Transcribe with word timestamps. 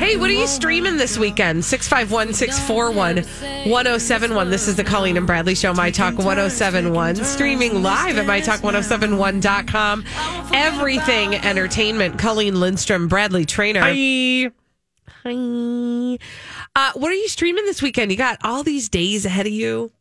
Hey, 0.00 0.16
what 0.16 0.30
are 0.30 0.32
you 0.32 0.46
streaming 0.46 0.96
this 0.96 1.18
weekend? 1.18 1.62
651 1.62 2.32
641 2.32 3.16
1071. 3.70 4.48
This 4.48 4.66
is 4.66 4.74
the 4.74 4.82
Colleen 4.82 5.18
and 5.18 5.26
Bradley 5.26 5.54
Show, 5.54 5.74
My 5.74 5.90
Talk 5.90 6.16
1071. 6.16 7.16
Streaming 7.16 7.82
live 7.82 8.16
at 8.16 8.24
MyTalk1071.com. 8.24 10.04
Everything 10.54 11.34
entertainment. 11.34 12.18
Colleen 12.18 12.58
Lindstrom, 12.58 13.08
Bradley 13.08 13.44
Traynor. 13.44 13.80
Hi. 13.82 14.50
Hi. 15.22 16.18
Uh, 16.74 16.92
what 16.94 17.12
are 17.12 17.16
you 17.16 17.28
streaming 17.28 17.66
this 17.66 17.82
weekend? 17.82 18.10
You 18.10 18.16
got 18.16 18.38
all 18.42 18.62
these 18.62 18.88
days 18.88 19.26
ahead 19.26 19.46
of 19.46 19.52
you. 19.52 19.92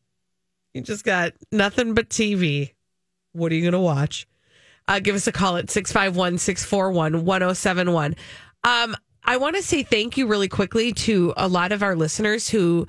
You 0.74 0.80
just 0.80 1.04
got 1.04 1.34
nothing 1.52 1.94
but 1.94 2.08
TV. 2.08 2.72
What 3.34 3.52
are 3.52 3.56
you 3.56 3.64
going 3.64 3.74
to 3.74 3.80
watch? 3.80 4.30
Uh, 4.88 5.02
give 5.02 5.18
us 5.18 5.28
a 5.28 5.34
call 5.34 5.58
at 5.58 5.70
651 5.70 6.38
641 6.38 7.26
1071. 7.26 8.16
Um, 8.64 8.96
I 9.24 9.38
want 9.38 9.56
to 9.56 9.62
say 9.62 9.84
thank 9.84 10.18
you 10.18 10.28
really 10.28 10.48
quickly 10.48 10.94
to 10.94 11.34
a 11.38 11.48
lot 11.48 11.72
of 11.72 11.84
our 11.84 11.96
listeners 11.96 12.50
who 12.50 12.88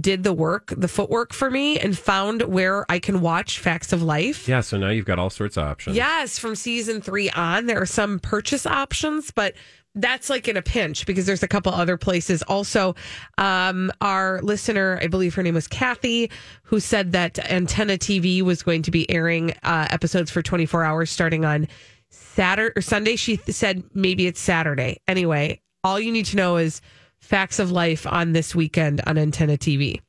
did 0.00 0.22
the 0.22 0.32
work, 0.32 0.72
the 0.76 0.86
footwork 0.86 1.32
for 1.32 1.50
me, 1.50 1.78
and 1.78 1.98
found 1.98 2.42
where 2.42 2.86
I 2.88 3.00
can 3.00 3.20
watch 3.20 3.58
Facts 3.58 3.92
of 3.92 4.02
Life. 4.02 4.46
Yeah, 4.46 4.60
so 4.60 4.78
now 4.78 4.90
you've 4.90 5.04
got 5.04 5.18
all 5.18 5.30
sorts 5.30 5.56
of 5.56 5.64
options. 5.64 5.96
Yes, 5.96 6.38
from 6.38 6.54
season 6.54 7.00
three 7.00 7.28
on, 7.30 7.66
there 7.66 7.80
are 7.80 7.86
some 7.86 8.20
purchase 8.20 8.66
options, 8.66 9.32
but 9.32 9.54
that's 9.96 10.30
like 10.30 10.46
in 10.46 10.56
a 10.56 10.62
pinch 10.62 11.06
because 11.06 11.26
there's 11.26 11.42
a 11.42 11.48
couple 11.48 11.72
other 11.72 11.96
places. 11.96 12.42
Also, 12.42 12.94
um, 13.38 13.90
our 14.00 14.40
listener, 14.42 15.00
I 15.02 15.08
believe 15.08 15.34
her 15.34 15.42
name 15.42 15.54
was 15.54 15.66
Kathy, 15.66 16.30
who 16.62 16.78
said 16.78 17.10
that 17.12 17.40
Antenna 17.50 17.98
TV 17.98 18.42
was 18.42 18.62
going 18.62 18.82
to 18.82 18.92
be 18.92 19.10
airing 19.10 19.52
uh, 19.64 19.88
episodes 19.90 20.30
for 20.30 20.42
24 20.42 20.84
hours 20.84 21.10
starting 21.10 21.44
on 21.44 21.66
Saturday 22.10 22.72
or 22.76 22.82
Sunday. 22.82 23.16
She 23.16 23.38
said 23.48 23.82
maybe 23.92 24.28
it's 24.28 24.40
Saturday. 24.40 25.00
Anyway, 25.08 25.60
all 25.84 25.98
you 26.00 26.12
need 26.12 26.26
to 26.26 26.36
know 26.36 26.56
is 26.56 26.80
Facts 27.18 27.58
of 27.58 27.70
Life 27.70 28.06
on 28.06 28.32
this 28.32 28.54
weekend 28.54 29.00
on 29.06 29.18
Antenna 29.18 29.56
TV. 29.56 30.00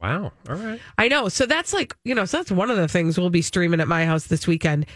Wow. 0.00 0.32
All 0.48 0.56
right. 0.56 0.80
I 0.98 1.08
know. 1.08 1.28
So 1.28 1.46
that's 1.46 1.72
like, 1.72 1.96
you 2.04 2.14
know, 2.14 2.24
so 2.26 2.36
that's 2.38 2.50
one 2.50 2.70
of 2.70 2.76
the 2.76 2.88
things 2.88 3.18
we'll 3.18 3.30
be 3.30 3.42
streaming 3.42 3.80
at 3.80 3.88
my 3.88 4.04
house 4.04 4.26
this 4.26 4.46
weekend. 4.46 4.86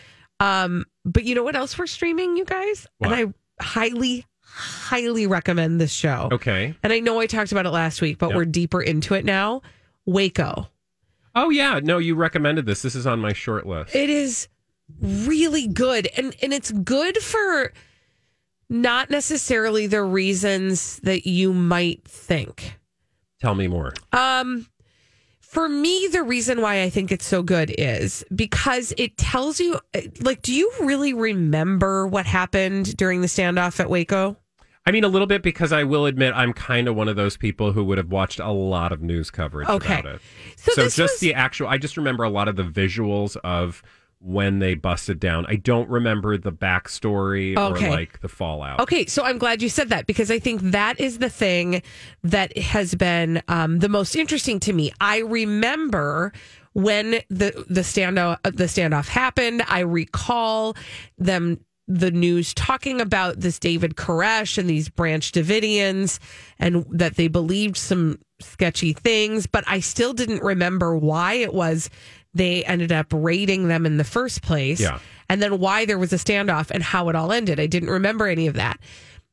Um, 0.41 0.85
but 1.05 1.25
you 1.25 1.35
know 1.35 1.43
what 1.43 1.57
else 1.57 1.79
we're 1.79 1.87
streaming, 1.87 2.37
you 2.37 2.45
guys? 2.45 2.87
What? 2.99 3.13
And 3.13 3.35
I 3.61 3.63
highly, 3.65 4.27
highly 4.43 5.27
recommend 5.27 5.81
this 5.81 5.93
show. 5.93 6.29
Okay. 6.33 6.75
And 6.83 6.93
I 6.93 7.01
know 7.01 7.19
I 7.21 7.27
talked 7.27 7.53
about 7.53 7.67
it 7.67 7.71
last 7.71 8.01
week, 8.01 8.19
but 8.19 8.29
Yep. 8.29 8.37
we're 8.37 8.45
deeper 8.45 8.81
into 8.83 9.15
it 9.15 9.25
now. 9.25 9.63
Waco. 10.07 10.69
Oh 11.35 11.51
yeah. 11.51 11.81
No, 11.83 11.99
you 11.99 12.15
recommended 12.15 12.67
this. 12.67 12.83
This 12.83 12.95
is 12.95 13.07
on 13.07 13.21
my 13.21 13.33
short 13.33 13.67
list. 13.67 13.95
It 13.95 14.11
is 14.11 14.49
really 15.01 15.67
good. 15.69 16.09
And 16.17 16.35
and 16.43 16.53
it's 16.53 16.73
good 16.73 17.19
for 17.19 17.73
not 18.71 19.11
necessarily 19.11 19.87
the 19.87 20.03
reasons 20.03 20.99
that 21.01 21.27
you 21.29 21.53
might 21.53 22.03
think. 22.07 22.79
Tell 23.41 23.55
me 23.55 23.67
more. 23.69 23.93
Um, 24.13 24.67
for 25.41 25.69
me, 25.69 26.09
the 26.13 26.23
reason 26.23 26.61
why 26.63 26.83
I 26.83 26.91
think 26.91 27.11
it's 27.11 27.27
so 27.27 27.43
good 27.43 27.75
is 27.77 28.25
because 28.35 28.93
it 28.97 29.17
tells 29.19 29.59
you, 29.61 29.81
like, 30.21 30.43
do 30.43 30.55
you 30.55 30.71
really 30.81 31.13
remember 31.13 32.07
what 32.07 32.25
happened 32.27 32.97
during 32.97 33.21
the 33.21 33.27
standoff 33.27 33.81
at 33.81 33.91
Waco? 33.91 34.37
I 34.87 34.93
mean, 34.93 35.05
a 35.05 35.09
little 35.09 35.27
bit 35.27 35.43
because 35.43 35.73
I 35.73 35.85
will 35.85 36.07
admit 36.07 36.33
I'm 36.35 36.53
kind 36.53 36.89
of 36.89 36.97
one 36.97 37.09
of 37.09 37.17
those 37.17 37.37
people 37.37 37.73
who 37.73 37.85
would 37.85 37.99
have 37.99 38.11
watched 38.11 38.39
a 38.41 38.51
lot 38.51 38.93
of 38.93 39.03
news 39.03 39.31
coverage 39.31 39.69
Okay. 39.69 40.01
about 40.01 40.15
it. 40.15 40.21
So 40.57 40.73
So, 40.73 40.83
just 40.85 40.99
was- 40.99 41.21
the 41.21 41.35
actual, 41.35 41.67
I 41.69 41.77
just 41.79 41.97
remember 41.97 42.25
a 42.25 42.31
lot 42.31 42.49
of 42.49 42.57
the 42.57 42.63
visuals 42.63 43.37
of 43.45 43.83
when 44.23 44.59
they 44.59 44.75
busted 44.75 45.19
down. 45.19 45.47
I 45.49 45.57
don't 45.57 45.89
remember 45.89 46.37
the 46.37 46.53
backstory 46.53 47.57
Okay. 47.57 47.87
or 47.89 47.91
like 47.91 48.21
the 48.21 48.29
fallout. 48.29 48.81
Okay, 48.81 49.07
so 49.07 49.25
I'm 49.25 49.39
glad 49.39 49.63
you 49.63 49.69
said 49.71 49.89
that 49.89 50.07
because 50.07 50.31
I 50.31 50.39
think 50.39 50.61
that 50.63 51.01
is 51.01 51.19
the 51.19 51.31
thing 51.31 51.83
that 52.23 52.57
has 52.59 52.95
been 52.95 53.43
um, 53.49 53.79
the 53.79 53.89
most 53.89 54.15
interesting 54.15 54.61
to 54.61 54.73
me. 54.73 54.93
I 55.01 55.19
remember 55.21 56.33
when 56.75 57.21
the 57.31 57.65
the 57.69 57.81
standoff 57.81 58.41
the 58.43 58.65
standoff 58.65 59.09
happened. 59.09 59.63
I 59.67 59.81
recall 59.81 60.77
them 61.19 61.65
the 61.89 62.11
news 62.13 62.55
talking 62.55 63.01
about 63.01 63.41
this 63.41 63.59
David 63.59 63.97
Koresh 63.97 64.59
and 64.59 64.71
these 64.71 64.89
Branch 64.89 65.33
Davidians 65.33 66.21
and 66.59 66.87
that 66.91 67.17
they 67.17 67.27
believed 67.27 67.77
some 67.77 68.21
sketchy 68.41 68.93
things, 68.93 69.47
but 69.47 69.65
I 69.67 69.81
still 69.81 70.13
didn't 70.13 70.43
remember 70.43 70.97
why 70.97 71.35
it 71.35 71.53
was 71.53 71.91
they 72.35 72.65
ended 72.65 72.93
up 72.93 73.07
raiding 73.13 73.69
them 73.69 73.87
in 73.87 73.97
the 73.97 74.05
first 74.05 74.43
place 74.43 74.81
Yeah. 74.81 74.99
and 75.29 75.43
then 75.43 75.59
why 75.59 75.85
there 75.85 75.99
was 75.99 76.13
a 76.13 76.17
standoff 76.17 76.71
and 76.71 76.83
how 76.83 77.09
it 77.09 77.17
all 77.17 77.33
ended. 77.33 77.59
I 77.59 77.67
didn't 77.67 77.91
remember 77.91 78.27
any 78.29 78.47
of 78.47 78.55
that. 78.55 78.79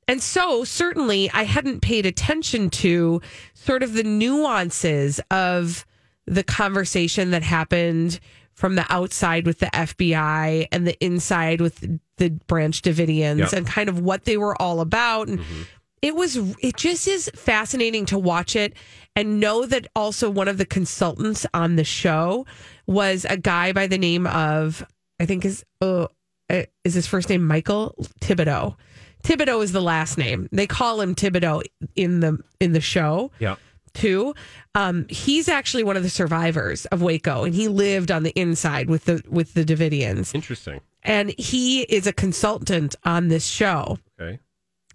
And 0.08 0.22
so, 0.24 0.64
certainly, 0.64 1.30
I 1.32 1.44
hadn't 1.44 1.82
paid 1.82 2.06
attention 2.06 2.70
to 2.72 3.22
sort 3.54 3.84
of 3.84 3.94
the 3.94 4.04
nuances 4.04 5.20
of 5.30 5.86
the 6.26 6.44
conversation 6.44 7.32
that 7.32 7.44
happened 7.44 8.20
from 8.54 8.76
the 8.76 8.86
outside 8.90 9.46
with 9.46 9.60
the 9.60 9.68
FBI 9.68 10.68
and 10.72 10.88
the 10.88 10.98
inside 11.04 11.62
with 11.62 12.00
the 12.18 12.30
Branch 12.48 12.82
Davidians 12.82 13.40
Yep. 13.40 13.54
and 13.54 13.68
kind 13.68 13.90
of 13.90 14.00
what 14.00 14.24
they 14.26 14.38
were 14.38 14.60
all 14.62 14.80
about. 14.82 15.28
And 15.28 15.40
mm-hmm. 15.40 15.62
it 16.02 16.16
was, 16.16 16.38
it 16.62 16.78
just 16.78 17.08
is 17.08 17.30
fascinating 17.36 18.06
to 18.08 18.18
watch 18.18 18.56
it 18.56 18.74
and 19.18 19.40
know 19.42 19.66
that 19.66 19.88
also 19.96 20.30
one 20.30 20.48
of 20.48 20.58
the 20.58 20.66
consultants 20.66 21.46
on 21.54 21.76
the 21.76 21.84
show 21.84 22.46
was 22.86 23.26
a 23.30 23.36
guy 23.36 23.74
by 23.74 23.88
the 23.88 23.98
name 23.98 24.26
of, 24.28 24.86
I 25.20 25.26
think 25.26 25.44
is, 25.44 25.66
uh, 25.82 26.08
uh, 26.50 26.64
is 26.86 26.94
his 26.94 27.08
first 27.08 27.28
name 27.30 27.46
Michael 27.46 27.94
Thibodeau. 28.22 28.76
Thibodeau 29.24 29.62
is 29.64 29.72
the 29.74 29.82
last 29.82 30.18
name. 30.18 30.48
They 30.52 30.68
call 30.68 31.02
him 31.02 31.16
Thibodeau 31.16 31.64
in 31.96 32.20
the 32.22 32.38
in 32.60 32.72
the 32.74 32.80
show 32.80 33.32
Yeah. 33.40 33.56
too. 33.94 34.36
Um, 34.76 35.08
he's 35.10 35.50
actually 35.50 35.84
one 35.84 35.98
of 35.98 36.04
the 36.04 36.10
survivors 36.10 36.86
of 36.86 37.02
Waco, 37.02 37.44
and 37.44 37.54
he 37.56 37.68
lived 37.68 38.12
on 38.12 38.24
the 38.24 38.30
inside 38.40 38.88
with 38.90 39.06
the 39.06 39.22
with 39.28 39.56
the 39.56 39.66
Davidians, 39.66 40.34
Interesting. 40.36 40.80
and 41.04 41.34
he 41.38 41.82
is 41.82 42.06
a 42.08 42.14
consultant 42.14 42.96
on 43.04 43.28
this 43.30 43.46
show. 43.48 43.98
Okay. 44.22 44.40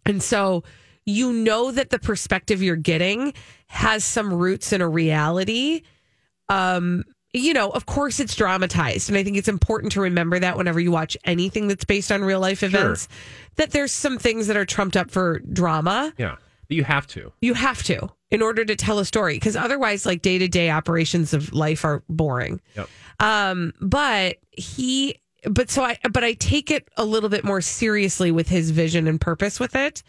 And 0.06 0.22
so 0.22 0.62
you 1.04 1.32
know 1.32 1.70
that 1.70 1.90
the 1.90 1.98
perspective 1.98 2.62
you're 2.62 2.76
getting 2.76 3.34
has 3.66 4.04
some 4.04 4.32
roots 4.32 4.72
in 4.72 4.80
a 4.80 4.88
reality. 4.88 5.82
Um, 6.48 7.04
you 7.32 7.54
know, 7.54 7.70
of 7.70 7.86
course 7.86 8.20
it's 8.20 8.36
dramatized. 8.36 9.08
And 9.08 9.16
I 9.16 9.24
think 9.24 9.36
it's 9.36 9.48
important 9.48 9.92
to 9.92 10.00
remember 10.00 10.38
that 10.38 10.56
whenever 10.56 10.80
you 10.80 10.92
watch 10.92 11.16
anything 11.24 11.68
that's 11.68 11.84
based 11.84 12.12
on 12.12 12.22
real 12.22 12.40
life 12.40 12.62
events, 12.62 13.08
that 13.56 13.70
there's 13.70 13.92
some 13.92 14.18
things 14.18 14.46
that 14.48 14.56
are 14.56 14.66
trumped 14.66 14.96
up 14.96 15.10
for 15.10 15.40
drama. 15.40 16.12
Yeah. 16.18 16.36
But 16.68 16.76
you 16.76 16.84
have 16.84 17.06
to. 17.08 17.32
You 17.40 17.54
have 17.54 17.82
to 17.84 18.10
in 18.30 18.42
order 18.42 18.64
to 18.64 18.76
tell 18.76 18.98
a 18.98 19.04
story 19.04 19.34
because 19.34 19.56
otherwise, 19.56 20.04
like 20.06 20.22
day 20.22 20.38
to 20.38 20.48
day 20.48 20.70
operations 20.70 21.32
of 21.32 21.52
life 21.52 21.84
are 21.84 22.02
boring. 22.08 22.60
Yep. 22.76 22.88
Um, 23.20 23.72
but 23.80 24.36
he, 24.50 25.20
but 25.44 25.70
so 25.70 25.84
I, 25.84 25.98
but 26.10 26.24
I 26.24 26.34
take 26.34 26.70
it 26.70 26.88
a 26.96 27.04
little 27.04 27.28
bit 27.28 27.44
more 27.44 27.60
seriously 27.60 28.30
with 28.30 28.48
his 28.48 28.70
vision 28.70 29.06
and 29.06 29.20
purpose 29.20 29.58
with 29.58 29.74
it. 29.74 30.02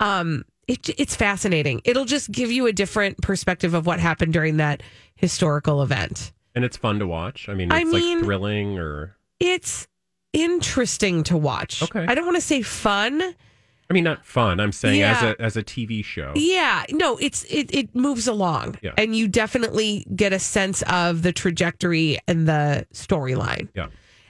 Um, 0.00 0.44
it, 0.66 0.88
it's 0.98 1.14
fascinating. 1.16 1.80
It'll 1.84 2.04
just 2.04 2.30
give 2.32 2.50
you 2.50 2.66
a 2.66 2.72
different 2.72 3.20
perspective 3.22 3.74
of 3.74 3.86
what 3.86 4.00
happened 4.00 4.32
during 4.32 4.56
that 4.58 4.82
historical 5.14 5.82
event. 5.82 6.32
And 6.54 6.64
it's 6.64 6.76
fun 6.76 6.98
to 6.98 7.06
watch. 7.06 7.48
I 7.48 7.54
mean, 7.54 7.70
it's 7.70 7.74
I 7.80 7.84
mean- 7.84 8.16
like 8.18 8.24
thrilling 8.24 8.78
or 8.78 9.16
It's 9.38 9.86
interesting 10.32 11.22
to 11.24 11.36
watch. 11.36 11.82
Okay. 11.82 12.04
I 12.06 12.14
don't 12.14 12.24
want 12.24 12.36
to 12.36 12.40
say 12.42 12.62
fun. 12.62 13.20
I 13.22 13.92
mean, 13.92 14.04
not 14.04 14.24
fun. 14.24 14.60
I'm 14.60 14.70
saying 14.70 15.02
as 15.02 15.20
a 15.20 15.40
as 15.42 15.56
a 15.56 15.64
TV 15.64 16.04
show. 16.04 16.32
Yeah, 16.36 16.84
no, 16.90 17.16
it's 17.16 17.42
it 17.50 17.74
it 17.74 17.92
moves 17.92 18.28
along, 18.28 18.78
Yeah. 18.82 18.92
and 18.96 19.16
you 19.16 19.26
definitely 19.26 20.06
get 20.14 20.32
a 20.32 20.38
sense 20.38 20.82
of 20.82 21.22
the 21.22 21.32
trajectory 21.32 22.16
and 22.28 22.46
the 22.46 22.86
storyline, 22.94 23.68
Yeah. 23.74 23.88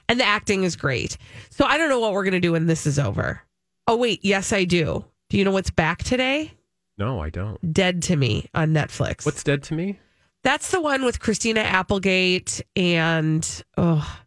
and 0.09 0.19
the 0.19 0.23
acting 0.25 0.63
is 0.63 0.75
great. 0.75 1.15
So 1.51 1.63
I 1.65 1.77
don't 1.77 1.89
know 1.89 1.99
what 1.99 2.13
we're 2.13 2.23
gonna 2.23 2.39
do 2.39 2.53
when 2.53 2.65
this 2.65 2.87
is 2.87 2.97
over. 2.97 3.43
Oh 3.85 3.97
wait, 3.97 4.21
yes 4.25 4.51
I 4.51 4.63
do. 4.63 5.05
Do 5.31 5.37
you 5.37 5.45
know 5.45 5.51
what's 5.51 5.69
back 5.69 6.03
today? 6.03 6.51
No, 6.97 7.21
I 7.21 7.29
don't. 7.29 7.71
Dead 7.71 8.01
to 8.03 8.17
Me 8.17 8.49
on 8.53 8.73
Netflix. 8.73 9.25
What's 9.25 9.45
dead 9.45 9.63
to 9.63 9.73
me? 9.73 9.97
That's 10.43 10.71
the 10.71 10.81
one 10.81 11.05
with 11.05 11.21
Christina 11.21 11.61
Applegate 11.61 12.61
and 12.75 13.63
oh, 13.77 14.19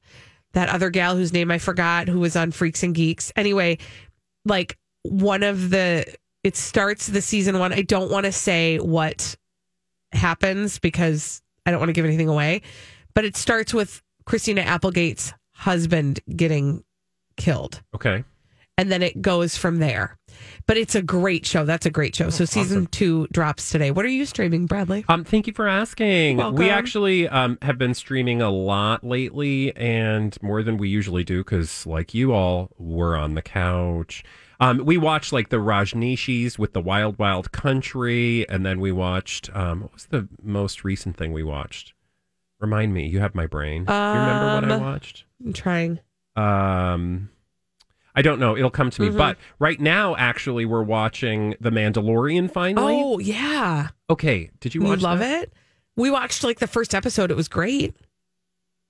that 0.54 0.70
other 0.70 0.88
gal 0.88 1.14
whose 1.14 1.30
name 1.30 1.50
I 1.50 1.58
forgot 1.58 2.08
who 2.08 2.20
was 2.20 2.36
on 2.36 2.52
Freaks 2.52 2.82
and 2.82 2.94
Geeks. 2.94 3.32
Anyway, 3.36 3.76
like 4.46 4.78
one 5.02 5.42
of 5.42 5.68
the 5.68 6.06
it 6.42 6.56
starts 6.56 7.08
the 7.08 7.20
season 7.20 7.58
one. 7.58 7.74
I 7.74 7.82
don't 7.82 8.10
want 8.10 8.24
to 8.24 8.32
say 8.32 8.78
what 8.78 9.36
happens 10.12 10.78
because 10.78 11.42
I 11.66 11.70
don't 11.70 11.80
want 11.80 11.90
to 11.90 11.94
give 11.94 12.06
anything 12.06 12.30
away, 12.30 12.62
but 13.12 13.26
it 13.26 13.36
starts 13.36 13.74
with 13.74 14.02
Christina 14.24 14.62
Applegate's 14.62 15.34
husband 15.52 16.20
getting 16.34 16.82
killed 17.36 17.82
Okay. 17.94 18.24
And 18.76 18.90
then 18.90 19.02
it 19.02 19.22
goes 19.22 19.56
from 19.56 19.78
there. 19.78 20.18
But 20.66 20.76
it's 20.76 20.96
a 20.96 21.02
great 21.02 21.46
show. 21.46 21.64
That's 21.64 21.86
a 21.86 21.90
great 21.90 22.16
show. 22.16 22.30
So 22.30 22.44
season 22.44 22.78
awesome. 22.78 22.86
two 22.88 23.28
drops 23.30 23.70
today. 23.70 23.92
What 23.92 24.04
are 24.04 24.08
you 24.08 24.26
streaming, 24.26 24.66
Bradley? 24.66 25.04
Um, 25.08 25.22
thank 25.22 25.46
you 25.46 25.52
for 25.52 25.68
asking. 25.68 26.38
Welcome. 26.38 26.56
We 26.56 26.70
actually 26.70 27.28
um, 27.28 27.56
have 27.62 27.78
been 27.78 27.94
streaming 27.94 28.42
a 28.42 28.50
lot 28.50 29.04
lately, 29.04 29.74
and 29.76 30.36
more 30.42 30.64
than 30.64 30.76
we 30.76 30.88
usually 30.88 31.22
do, 31.22 31.44
because 31.44 31.86
like 31.86 32.14
you 32.14 32.32
all, 32.32 32.70
we're 32.76 33.16
on 33.16 33.34
the 33.34 33.42
couch. 33.42 34.24
Um, 34.58 34.78
we 34.84 34.96
watched 34.96 35.32
like 35.32 35.50
the 35.50 35.58
Rajneeshees 35.58 36.58
with 36.58 36.72
the 36.72 36.80
Wild 36.80 37.16
Wild 37.16 37.52
Country, 37.52 38.48
and 38.48 38.66
then 38.66 38.80
we 38.80 38.90
watched. 38.90 39.54
Um, 39.54 39.82
what 39.82 39.92
was 39.94 40.06
the 40.06 40.28
most 40.42 40.82
recent 40.82 41.16
thing 41.16 41.32
we 41.32 41.44
watched? 41.44 41.92
Remind 42.58 42.92
me. 42.92 43.06
You 43.06 43.20
have 43.20 43.36
my 43.36 43.46
brain. 43.46 43.84
Do 43.84 43.92
you 43.92 43.98
remember 43.98 44.54
what 44.54 44.64
I 44.64 44.74
Um, 44.74 44.80
watched? 44.82 45.24
I'm 45.44 45.52
trying. 45.52 46.00
Um, 46.34 47.30
I 48.14 48.22
don't 48.22 48.38
know. 48.38 48.56
It'll 48.56 48.70
come 48.70 48.90
to 48.90 49.02
Mm-hmm. 49.02 49.12
me. 49.12 49.18
But 49.18 49.36
right 49.58 49.80
now, 49.80 50.14
actually, 50.16 50.64
we're 50.64 50.82
watching 50.84 51.54
The 51.60 51.70
Mandalorian. 51.70 52.50
Finally. 52.50 52.94
Oh 52.96 53.18
yeah, 53.18 53.88
Okay. 54.08 54.50
Did 54.60 54.74
you 54.74 54.82
you, 54.82 54.88
watch? 54.88 55.00
love 55.00 55.18
that? 55.18 55.44
it. 55.44 55.52
We 55.96 56.10
watched 56.10 56.42
like 56.44 56.58
the 56.58 56.66
first 56.66 56.94
episode. 56.94 57.30
It 57.30 57.36
was 57.36 57.48
great. 57.48 57.94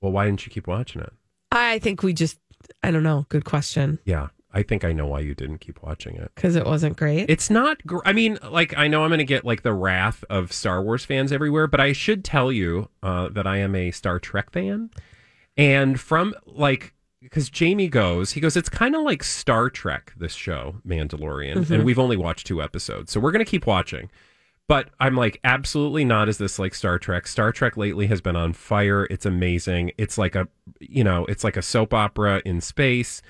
Well, 0.00 0.12
why 0.12 0.26
didn't 0.26 0.44
you 0.46 0.50
keep 0.52 0.66
watching 0.66 1.00
it? 1.02 1.12
I 1.52 1.78
think 1.78 2.02
we 2.02 2.12
just. 2.12 2.38
I 2.82 2.90
don't 2.90 3.02
know. 3.02 3.26
Good 3.28 3.44
question. 3.44 3.98
Yeah, 4.04 4.28
I 4.52 4.62
think 4.62 4.84
I 4.84 4.92
know 4.92 5.06
why 5.06 5.20
you 5.20 5.34
didn't 5.34 5.58
keep 5.58 5.82
watching 5.82 6.16
it. 6.16 6.30
Because 6.34 6.56
it 6.56 6.64
wasn't 6.66 6.96
great. 6.96 7.26
It's 7.28 7.50
not. 7.50 7.78
Gr- 7.86 7.98
I 8.04 8.12
mean, 8.12 8.38
like 8.50 8.76
I 8.76 8.88
know 8.88 9.02
I'm 9.04 9.10
going 9.10 9.18
to 9.18 9.24
get 9.24 9.44
like 9.44 9.62
the 9.62 9.72
wrath 9.74 10.24
of 10.30 10.52
Star 10.52 10.82
Wars 10.82 11.04
fans 11.04 11.30
everywhere, 11.32 11.66
but 11.66 11.80
I 11.80 11.92
should 11.92 12.24
tell 12.24 12.50
you 12.52 12.88
uh, 13.02 13.28
that 13.30 13.46
I 13.46 13.58
am 13.58 13.74
a 13.74 13.90
Star 13.90 14.18
Trek 14.18 14.50
fan, 14.50 14.90
and 15.56 15.98
from 16.00 16.34
like 16.46 16.94
because 17.24 17.48
Jamie 17.48 17.88
goes, 17.88 18.32
he 18.32 18.40
goes, 18.40 18.56
it's 18.56 18.68
kind 18.68 18.94
of 18.94 19.02
like 19.02 19.24
Star 19.24 19.70
Trek. 19.70 20.12
This 20.16 20.34
show, 20.34 20.76
Mandalorian, 20.86 21.56
and 21.56 21.66
mm-hmm. 21.66 21.82
we've 21.82 21.98
only 21.98 22.16
watched 22.16 22.46
two 22.46 22.62
episodes, 22.62 23.10
so 23.10 23.18
we're 23.18 23.32
going 23.32 23.44
to 23.44 23.50
keep 23.50 23.66
watching. 23.66 24.10
But 24.68 24.90
I'm 25.00 25.16
like, 25.16 25.40
absolutely 25.44 26.04
not. 26.04 26.28
Is 26.28 26.38
this 26.38 26.58
like 26.58 26.74
Star 26.74 26.98
Trek? 26.98 27.26
Star 27.26 27.52
Trek 27.52 27.76
lately 27.76 28.06
has 28.06 28.20
been 28.20 28.36
on 28.36 28.52
fire. 28.52 29.06
It's 29.10 29.26
amazing. 29.26 29.92
It's 29.98 30.16
like 30.16 30.34
a, 30.34 30.48
you 30.80 31.04
know, 31.04 31.26
it's 31.26 31.44
like 31.44 31.56
a 31.56 31.62
soap 31.62 31.92
opera 31.92 32.40
in 32.46 32.60
space. 32.62 33.20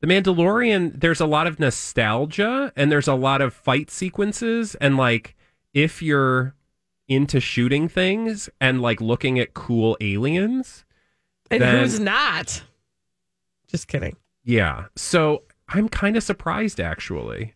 The 0.00 0.06
Mandalorian, 0.06 1.00
there's 1.00 1.20
a 1.20 1.26
lot 1.26 1.46
of 1.46 1.58
nostalgia 1.58 2.72
and 2.76 2.92
there's 2.92 3.08
a 3.08 3.14
lot 3.14 3.40
of 3.40 3.54
fight 3.54 3.90
sequences. 3.90 4.74
And 4.74 4.98
like, 4.98 5.36
if 5.72 6.02
you're 6.02 6.54
into 7.08 7.40
shooting 7.40 7.88
things 7.88 8.50
and 8.60 8.82
like 8.82 9.00
looking 9.00 9.38
at 9.38 9.54
cool 9.54 9.96
aliens, 10.02 10.84
and 11.50 11.62
then- 11.62 11.78
who's 11.82 11.98
not? 11.98 12.62
Just 13.68 13.88
kidding. 13.88 14.16
yeah. 14.44 14.86
So 14.96 15.42
I'm 15.68 15.88
kind 15.88 16.16
of 16.16 16.22
surprised 16.22 16.80
actually. 16.80 17.54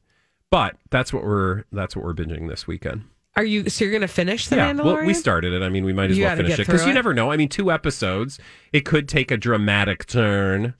But 0.50 0.76
that's 0.90 1.12
what 1.14 1.24
we're 1.24 1.64
that's 1.72 1.96
what 1.96 2.04
we're 2.04 2.12
binging 2.14 2.48
this 2.48 2.66
weekend. 2.66 3.04
Are 3.36 3.44
you? 3.44 3.70
So 3.70 3.84
you're 3.84 3.92
gonna 3.94 4.06
finish 4.08 4.48
the 4.48 4.56
yeah, 4.56 4.70
Mandalorian? 4.72 4.84
well, 4.84 5.06
we 5.06 5.14
started 5.14 5.54
it. 5.54 5.62
I 5.62 5.70
mean, 5.70 5.84
we 5.86 5.94
might 5.94 6.10
as 6.10 6.18
You 6.18 6.24
well 6.24 6.32
gotta 6.32 6.42
finish 6.42 6.50
get 6.58 6.60
it 6.60 6.66
because 6.66 6.82
through 6.82 6.88
you 6.88 6.92
it. 6.92 6.94
never 6.96 7.14
know. 7.14 7.32
I 7.32 7.38
mean, 7.38 7.48
two 7.48 7.72
episodes, 7.72 8.38
it 8.74 8.84
could 8.84 9.08
take 9.08 9.30
a 9.30 9.38
dramatic 9.38 10.04
turn. 10.06 10.74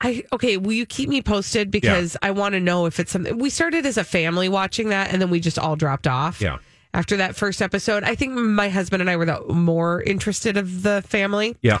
I 0.00 0.22
okay. 0.32 0.56
Will 0.58 0.74
you 0.74 0.86
keep 0.86 1.08
me 1.08 1.22
posted 1.22 1.70
because 1.70 2.16
I 2.22 2.30
want 2.30 2.52
to 2.52 2.60
know 2.60 2.86
if 2.86 3.00
it's 3.00 3.10
something 3.10 3.38
we 3.38 3.50
started 3.50 3.84
as 3.86 3.96
a 3.96 4.04
family 4.04 4.48
watching 4.48 4.90
that, 4.90 5.10
and 5.12 5.20
then 5.20 5.30
we 5.30 5.40
just 5.40 5.58
all 5.58 5.74
dropped 5.74 6.06
off. 6.06 6.40
Yeah. 6.40 6.58
After 6.94 7.16
that 7.16 7.34
first 7.34 7.60
episode, 7.60 8.04
I 8.04 8.14
think 8.14 8.34
my 8.34 8.68
husband 8.68 9.00
and 9.02 9.10
I 9.10 9.16
were 9.16 9.26
the 9.26 9.40
more 9.52 10.02
interested 10.02 10.56
of 10.56 10.82
the 10.82 11.02
family. 11.06 11.56
Yeah. 11.62 11.78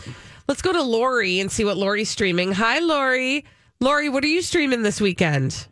Let's 0.48 0.62
go 0.62 0.72
to 0.72 0.82
Lori 0.82 1.40
and 1.40 1.50
see 1.50 1.64
what 1.64 1.76
Lori's 1.76 2.08
streaming. 2.08 2.52
Hi, 2.52 2.78
Lori. 2.78 3.44
Lori, 3.80 4.08
what 4.08 4.22
are 4.22 4.28
you 4.28 4.42
streaming 4.42 4.82
this 4.82 5.00
weekend? 5.00 5.66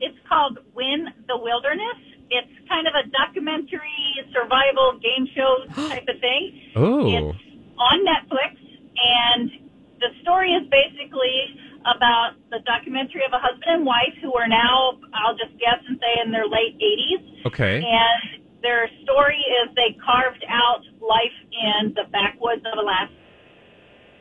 It's 0.00 0.18
called 0.28 0.58
Win 0.74 1.08
the 1.28 1.36
Wilderness. 1.38 1.96
It's 2.28 2.68
kind 2.68 2.86
of 2.86 2.92
a 2.94 3.08
documentary, 3.08 4.12
survival 4.32 5.00
game 5.00 5.26
show 5.34 5.64
type 5.88 6.04
of 6.08 6.20
thing. 6.20 6.60
Oh. 6.76 7.08
It's 7.08 7.38
on 7.78 8.04
Netflix, 8.04 8.60
and 9.00 9.50
the 10.00 10.08
story 10.20 10.52
is 10.52 10.68
basically 10.68 11.56
about 11.88 12.32
the 12.50 12.60
documentary 12.66 13.24
of 13.24 13.32
a 13.32 13.40
husband 13.40 13.80
and 13.80 13.86
wife 13.86 14.14
who 14.20 14.34
are 14.34 14.46
now, 14.46 15.00
I'll 15.14 15.36
just 15.36 15.56
guess 15.58 15.80
and 15.88 15.98
say, 15.98 16.20
in 16.24 16.30
their 16.30 16.46
late 16.46 16.78
80s. 16.78 17.46
Okay. 17.46 17.76
And 17.82 18.42
their 18.62 18.88
story 19.02 19.42
is 19.62 19.74
they 19.74 19.98
carved 19.98 20.44
out 20.48 20.86
life 21.00 21.34
in 21.50 21.94
the 21.94 22.04
backwoods 22.10 22.20
of 22.20 22.20
Alaska. 22.20 22.21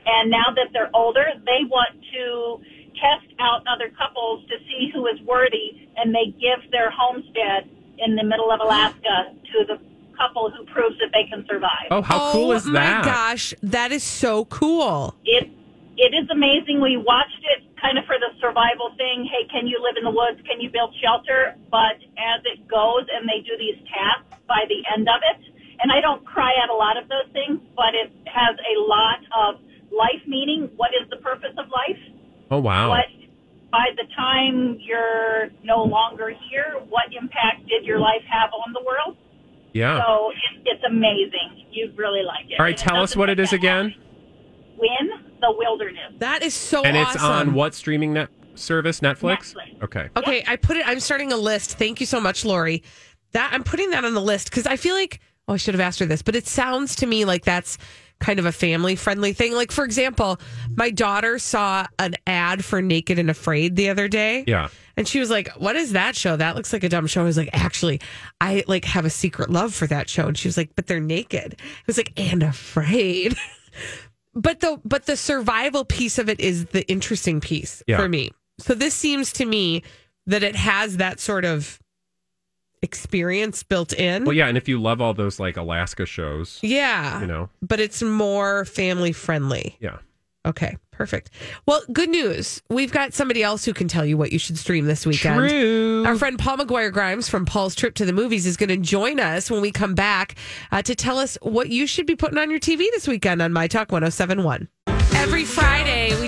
And 0.06 0.32
now 0.32 0.50
that 0.56 0.70
they're 0.74 0.90
older, 0.94 1.26
they 1.46 1.64
want 1.70 1.94
to 2.14 2.62
test 2.98 3.30
out 3.40 3.64
other 3.68 3.90
couples 3.98 4.46
to 4.50 4.56
see 4.66 4.92
who 4.94 5.08
is 5.08 5.20
worthy, 5.22 5.90
and 5.98 6.14
they 6.14 6.34
give 6.40 6.70
their 6.72 6.92
homestead 6.92 7.70
in 7.98 8.16
the 8.16 8.24
middle 8.24 8.52
of 8.52 8.60
Alaska 8.60 9.34
to 9.54 9.66
the 9.66 9.78
couple 10.18 10.52
who 10.52 10.66
proves 10.66 10.98
that 11.00 11.10
they 11.14 11.26
can 11.30 11.46
survive. 11.50 11.90
Oh, 11.90 12.02
how 12.02 12.32
cool 12.32 12.52
oh 12.52 12.58
is 12.58 12.68
oh 12.68 12.72
that? 12.74 13.06
my 13.06 13.12
gosh, 13.12 13.54
that 13.64 13.92
is 13.92 14.04
so 14.04 14.46
cool. 14.46 15.16
It 15.26 15.50
it 15.98 16.14
is 16.18 16.30
amazing. 16.30 16.82
We 16.82 16.98
watched 16.98 17.44
it 17.58 17.66
kind 17.82 17.98
of 17.98 18.06
for 18.06 18.18
the 18.18 18.34
survival 18.40 18.94
thing. 18.98 19.28
Hey, 19.30 19.46
can 19.50 19.68
you 19.68 19.82
live 19.82 19.98
in 19.98 20.04
the 20.04 20.14
woods? 20.14 20.42
Can 20.48 20.62
you 20.62 20.70
build 20.70 20.94
shelter? 21.02 21.58
But 21.70 22.02
as 22.18 22.42
it 22.46 22.68
goes, 22.68 23.06
and 23.10 23.28
they 23.30 23.42
do 23.42 23.58
these 23.58 23.78
tasks 23.90 24.38
by 24.48 24.66
the 24.70 24.82
end 24.94 25.10
of 25.10 25.22
it, 25.22 25.42
and 25.82 25.92
I 25.92 26.02
don't 26.02 26.26
cry 26.26 26.54
at 26.62 26.70
a 26.70 26.78
lot 26.78 26.98
of 26.98 27.10
those 27.10 27.30
things, 27.34 27.60
but 27.76 27.94
it 27.94 28.14
has 28.30 28.54
a 28.58 28.76
lot 28.86 29.22
of 29.34 29.62
life 29.92 30.22
meaning. 30.28 30.70
What 30.76 30.92
is 31.02 31.10
the 31.10 31.18
purpose 31.18 31.54
of 31.58 31.66
life? 31.70 32.02
Oh, 32.50 32.60
wow. 32.60 32.90
What 32.90 33.06
by 33.72 33.86
the 33.96 34.04
time 34.16 34.78
you're 34.82 35.50
no 35.64 35.84
longer 35.84 36.34
here, 36.50 36.82
what 36.90 37.06
impact 37.18 37.68
did 37.70 37.86
your 37.86 38.00
life 38.00 38.22
have 38.30 38.50
on 38.54 38.74
the 38.74 38.82
world? 38.86 39.18
Yeah. 39.74 40.04
So 40.06 40.32
it, 40.32 40.62
it's 40.66 40.84
amazing. 40.86 41.68
You'd 41.72 41.98
really 41.98 42.24
like 42.24 42.46
it. 42.50 42.60
All 42.60 42.66
right, 42.66 42.72
And 42.74 42.80
it 42.80 42.84
tell 42.84 43.02
us 43.02 43.16
what 43.16 43.30
it 43.30 43.36
take 43.36 43.44
is 43.46 43.50
that 43.52 43.56
again. 43.56 43.86
long. 43.86 43.94
Win 44.78 45.32
the 45.40 45.54
wilderness. 45.58 46.14
That 46.18 46.44
is 46.44 46.54
so 46.54 46.84
and 46.84 46.98
awesome. 46.98 47.16
it's 47.16 47.24
on 47.24 47.54
what 47.54 47.74
streaming 47.74 48.14
net 48.14 48.30
service? 48.56 49.00
Netflix? 49.00 49.56
Netflix. 49.56 49.84
Okay. 49.84 50.10
Okay, 50.18 50.44
I 50.48 50.58
put 50.58 50.76
it. 50.76 50.86
I'm 50.86 51.00
starting 51.00 51.32
a 51.32 51.38
list. 51.38 51.78
Thank 51.78 52.00
you 52.00 52.06
so 52.06 52.20
much, 52.20 52.44
Lori. 52.44 52.84
That 53.32 53.52
I'm 53.54 53.64
putting 53.64 53.92
that 53.92 54.04
on 54.04 54.14
the 54.14 54.22
list 54.22 54.50
because 54.50 54.68
I 54.68 54.76
feel 54.76 54.96
like 54.96 55.22
oh, 55.48 55.54
I 55.54 55.58
should 55.58 55.74
have 55.74 55.82
asked 55.82 56.00
her 56.00 56.06
this, 56.06 56.22
but 56.22 56.36
it 56.36 56.48
sounds 56.48 56.96
to 56.98 57.06
me 57.06 57.24
like 57.26 57.46
that's 57.46 57.78
kind 58.22 58.40
of 58.40 58.46
a 58.46 58.52
family 58.52 58.96
friendly 58.96 59.34
thing. 59.34 59.54
Like 59.54 59.72
for 59.72 59.84
example, 59.84 60.40
my 60.76 60.90
daughter 60.90 61.38
saw 61.40 61.88
an 62.00 62.16
ad 62.26 62.64
for 62.64 62.82
Naked 62.82 63.20
and 63.20 63.30
Afraid 63.30 63.76
the 63.76 63.90
other 63.90 64.08
day. 64.08 64.46
Yeah. 64.48 64.70
And 64.96 65.08
she 65.08 65.20
was 65.20 65.30
like, 65.30 65.50
"What 65.58 65.76
is 65.76 65.94
that 65.94 66.16
show? 66.16 66.36
That 66.38 66.56
looks 66.56 66.72
like 66.72 66.84
a 66.84 66.90
dumb 66.90 67.08
show." 67.08 67.22
I 67.22 67.26
was 67.26 67.38
like, 67.38 67.50
"Actually, 67.54 68.00
I 68.40 68.64
like 68.68 68.86
have 68.86 69.06
a 69.06 69.10
secret 69.10 69.50
love 69.50 69.74
for 69.74 69.88
that 69.88 70.10
show." 70.10 70.28
And 70.28 70.38
she 70.38 70.48
was 70.48 70.58
like, 70.58 70.72
"But 70.76 70.88
they're 70.88 71.00
naked." 71.00 71.56
I 71.60 71.84
was 71.88 71.98
like, 71.98 72.14
"And 72.18 72.44
afraid." 72.44 73.36
but 74.34 74.60
the 74.60 74.80
but 74.86 75.06
the 75.06 75.18
survival 75.18 75.84
piece 75.86 76.20
of 76.20 76.30
it 76.30 76.40
is 76.40 76.66
the 76.68 76.88
interesting 76.90 77.42
piece 77.42 77.82
Yeah. 77.88 77.98
for 77.98 78.08
me. 78.08 78.32
So 78.60 78.74
this 78.76 78.94
seems 78.94 79.34
to 79.34 79.46
me 79.46 79.84
that 80.28 80.44
it 80.44 80.56
has 80.56 80.98
that 80.98 81.20
sort 81.20 81.46
of 81.46 81.80
experience 82.82 83.64
built 83.64 83.94
in. 83.94 84.26
Well, 84.26 84.34
yeah. 84.36 84.48
And 84.48 84.58
if 84.58 84.68
you 84.68 84.82
love 84.82 85.02
all 85.02 85.14
those 85.14 85.40
like 85.40 85.58
Alaska 85.58 86.06
shows, 86.06 86.60
yeah. 86.62 87.22
you 87.22 87.28
know, 87.28 87.50
But 87.62 87.80
it's 87.80 88.02
more 88.02 88.66
family 88.66 89.12
friendly. 89.12 89.78
yeah. 89.80 89.98
Okay, 90.44 90.76
perfect. 90.90 91.30
Well, 91.68 91.84
good 91.94 92.10
news. 92.10 92.64
We've 92.68 92.92
got 92.92 93.14
somebody 93.14 93.44
else 93.44 93.64
who 93.64 93.74
can 93.74 93.88
tell 93.88 94.04
you 94.04 94.18
what 94.18 94.32
you 94.34 94.40
should 94.40 94.58
stream 94.58 94.86
this 94.86 95.06
weekend. 95.06 95.38
True. 95.38 96.04
Our 96.04 96.16
friend 96.16 96.40
Paul 96.40 96.58
McGuire 96.58 96.92
Grimes 96.92 97.30
from 97.30 97.46
Paul's 97.46 97.76
Trip 97.76 97.94
to 97.94 98.06
the 98.06 98.12
Movies 98.14 98.48
is 98.48 98.58
going 98.58 98.70
to 98.70 98.78
join 98.78 99.20
us 99.20 99.52
when 99.52 99.62
we 99.62 99.72
come 99.72 99.94
back 99.94 100.34
uh, 100.72 100.82
to 100.82 100.96
tell 100.96 101.20
us 101.20 101.38
what 101.44 101.70
you 101.70 101.86
should 101.86 102.08
be 102.08 102.16
putting 102.16 102.40
on 102.40 102.50
your 102.50 102.60
TV 102.60 102.78
this 102.92 103.08
weekend 103.08 103.40
on 103.40 103.54
My 103.54 103.68
Talk 103.68 103.92
1071. 103.92 104.68
Every 105.14 105.46
Friday, 105.46 105.46
Friday, 105.46 105.46
we 105.46 105.71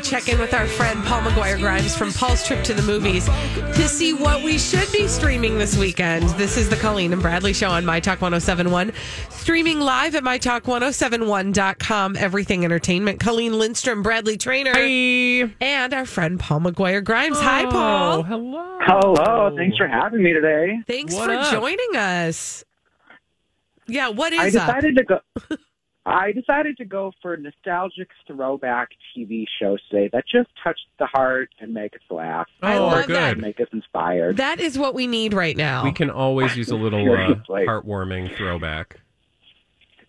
check 0.03 0.27
in 0.27 0.37
with 0.39 0.53
our 0.53 0.67
friend 0.67 1.03
Paul 1.05 1.21
McGuire 1.21 1.57
Grimes 1.57 1.95
from 1.95 2.11
Paul's 2.11 2.45
Trip 2.45 2.63
to 2.65 2.73
the 2.73 2.81
Movies 2.81 3.25
to 3.25 3.87
see 3.87 4.13
what 4.13 4.43
we 4.43 4.57
should 4.57 4.91
be 4.91 5.07
streaming 5.07 5.57
this 5.57 5.77
weekend. 5.77 6.27
This 6.31 6.57
is 6.57 6.69
the 6.69 6.75
Colleen 6.75 7.13
and 7.13 7.21
Bradley 7.21 7.53
Show 7.53 7.69
on 7.69 7.85
My 7.85 7.99
Talk 7.99 8.21
1071, 8.21 8.91
streaming 9.29 9.79
live 9.79 10.15
at 10.15 10.23
MyTalk1071.com. 10.23 12.17
Everything 12.17 12.65
Entertainment. 12.65 13.19
Colleen 13.19 13.53
Lindstrom, 13.57 14.03
Bradley 14.03 14.37
Traynor, 14.37 14.73
Hi. 14.73 15.49
and 15.61 15.93
our 15.93 16.05
friend 16.05 16.39
Paul 16.39 16.59
McGuire 16.61 17.03
Grimes. 17.03 17.39
Hi, 17.39 17.63
oh, 17.65 17.69
Paul. 17.71 18.19
Oh, 18.19 18.23
hello. 18.23 18.77
Hello, 18.81 19.55
thanks 19.55 19.77
for 19.77 19.87
having 19.87 20.21
me 20.21 20.33
today. 20.33 20.79
Thanks 20.87 21.15
What 21.15 21.25
for 21.27 21.35
up? 21.35 21.51
joining 21.51 21.95
us. 21.95 22.65
Yeah, 23.87 24.09
what 24.09 24.33
is 24.33 24.39
I 24.39 24.45
is 24.47 24.55
up? 24.57 24.67
decided 24.67 24.97
to 24.97 25.03
go. 25.03 25.19
I 26.05 26.33
decided 26.33 26.75
to 26.77 26.85
go 26.85 27.13
for 27.21 27.37
nostalgic 27.37 28.09
throwback 28.27 28.89
TV 29.15 29.45
shows 29.61 29.79
today 29.89 30.09
that 30.11 30.25
just 30.27 30.49
touch 30.61 30.77
the 30.99 31.05
heart 31.05 31.49
and 31.61 31.73
make 31.73 31.93
us 31.95 32.01
laugh. 32.09 32.47
I 32.61 32.75
Oh, 32.75 32.87
love 32.87 33.07
good. 33.07 33.15
that. 33.15 33.37
Make 33.37 33.61
us 33.61 33.67
inspired. 33.71 34.35
That 34.37 34.59
is 34.59 34.77
what 34.77 34.93
we 34.95 35.07
need 35.07 35.33
right 35.33 35.55
now. 35.55 35.83
We 35.85 35.93
can 35.93 36.09
always 36.09 36.57
use 36.57 36.69
a 36.69 36.75
little 36.75 36.99
uh, 37.09 37.15
Seriously. 37.15 37.65
heartwarming 37.65 38.35
throwback. 38.35 38.99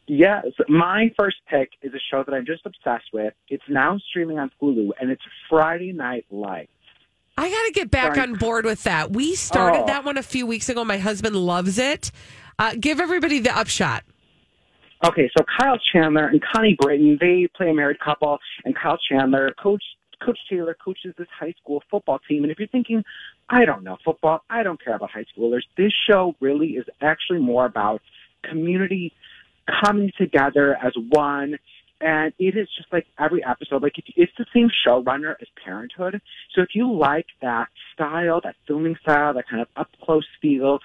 Yes, 0.07 0.47
my 0.69 1.13
first 1.17 1.37
pick 1.49 1.71
is 1.83 1.95
a 1.95 2.01
show 2.11 2.25
that 2.25 2.35
I'm 2.35 2.45
just 2.45 2.67
obsessed 2.67 3.13
with. 3.13 3.33
It's 3.49 3.63
now 3.69 3.99
streaming 4.11 4.39
on 4.39 4.51
Hulu, 4.61 4.91
and 5.01 5.11
it's 5.11 5.23
Friday 5.49 5.93
Night 5.93 6.27
Lights. 6.31 6.71
I 7.39 7.49
got 7.51 7.65
to 7.67 7.73
get 7.73 7.91
back 7.91 8.17
Sorry. 8.17 8.29
on 8.29 8.35
board 8.35 8.65
with 8.65 8.83
that. 8.85 9.13
We 9.13 9.35
started 9.35 9.83
Oh. 9.83 9.87
that 9.87 10.05
one 10.05 10.19
a 10.19 10.23
few 10.23 10.47
weeks 10.47 10.69
ago. 10.69 10.85
My 10.85 10.99
husband 10.99 11.37
loves 11.37 11.79
it. 11.79 12.11
Uh, 12.59 12.75
give 12.79 13.01
everybody 13.01 13.39
the 13.39 13.57
upshot. 13.57 14.05
Okay, 15.05 15.31
so 15.37 15.45
Kyle 15.61 15.79
Chandler 15.93 16.29
and 16.29 16.41
Connie 16.43 16.77
Britton, 16.81 17.19
they 17.21 17.47
play 17.55 17.69
a 17.69 17.75
married 17.75 18.01
couple, 18.01 18.39
and 18.65 18.75
Kyle 18.75 18.99
Chandler, 19.11 19.53
Coach 19.63 19.83
Coach 20.25 20.39
Taylor 20.49 20.75
coaches 20.83 21.13
this 21.19 21.27
high 21.39 21.53
school 21.61 21.83
football 21.91 22.19
team. 22.27 22.45
And 22.45 22.51
if 22.51 22.59
you're 22.59 22.69
thinking, 22.69 23.03
I 23.51 23.67
don't 23.67 23.85
know 23.85 23.99
football, 24.03 24.41
I 24.49 24.63
don't 24.63 24.83
care 24.83 24.95
about 24.95 25.11
high 25.11 25.27
schoolers, 25.37 25.63
this 25.77 25.93
show 26.09 26.35
really 26.41 26.69
is 26.69 26.87
actually 27.03 27.41
more 27.41 27.67
about 27.67 28.01
community 28.49 29.13
coming 29.85 30.11
together 30.17 30.77
as 30.83 30.93
one. 31.11 31.59
And 32.01 32.33
it 32.39 32.57
is 32.57 32.69
just 32.77 32.91
like 32.91 33.07
every 33.19 33.45
episode, 33.45 33.83
like 33.83 33.99
it, 33.99 34.05
it's 34.17 34.33
the 34.39 34.47
same 34.55 34.71
showrunner 34.87 35.35
as 35.41 35.49
Parenthood. 35.63 36.21
So 36.55 36.63
if 36.63 36.69
you 36.75 36.91
like 36.93 37.27
that 37.43 37.69
style, 37.93 38.41
that 38.45 38.57
filming 38.67 38.97
style, 39.03 39.35
that 39.35 39.49
kind 39.49 39.61
of 39.61 39.69
up 39.77 39.89
close 40.03 40.27
feel, 40.41 40.79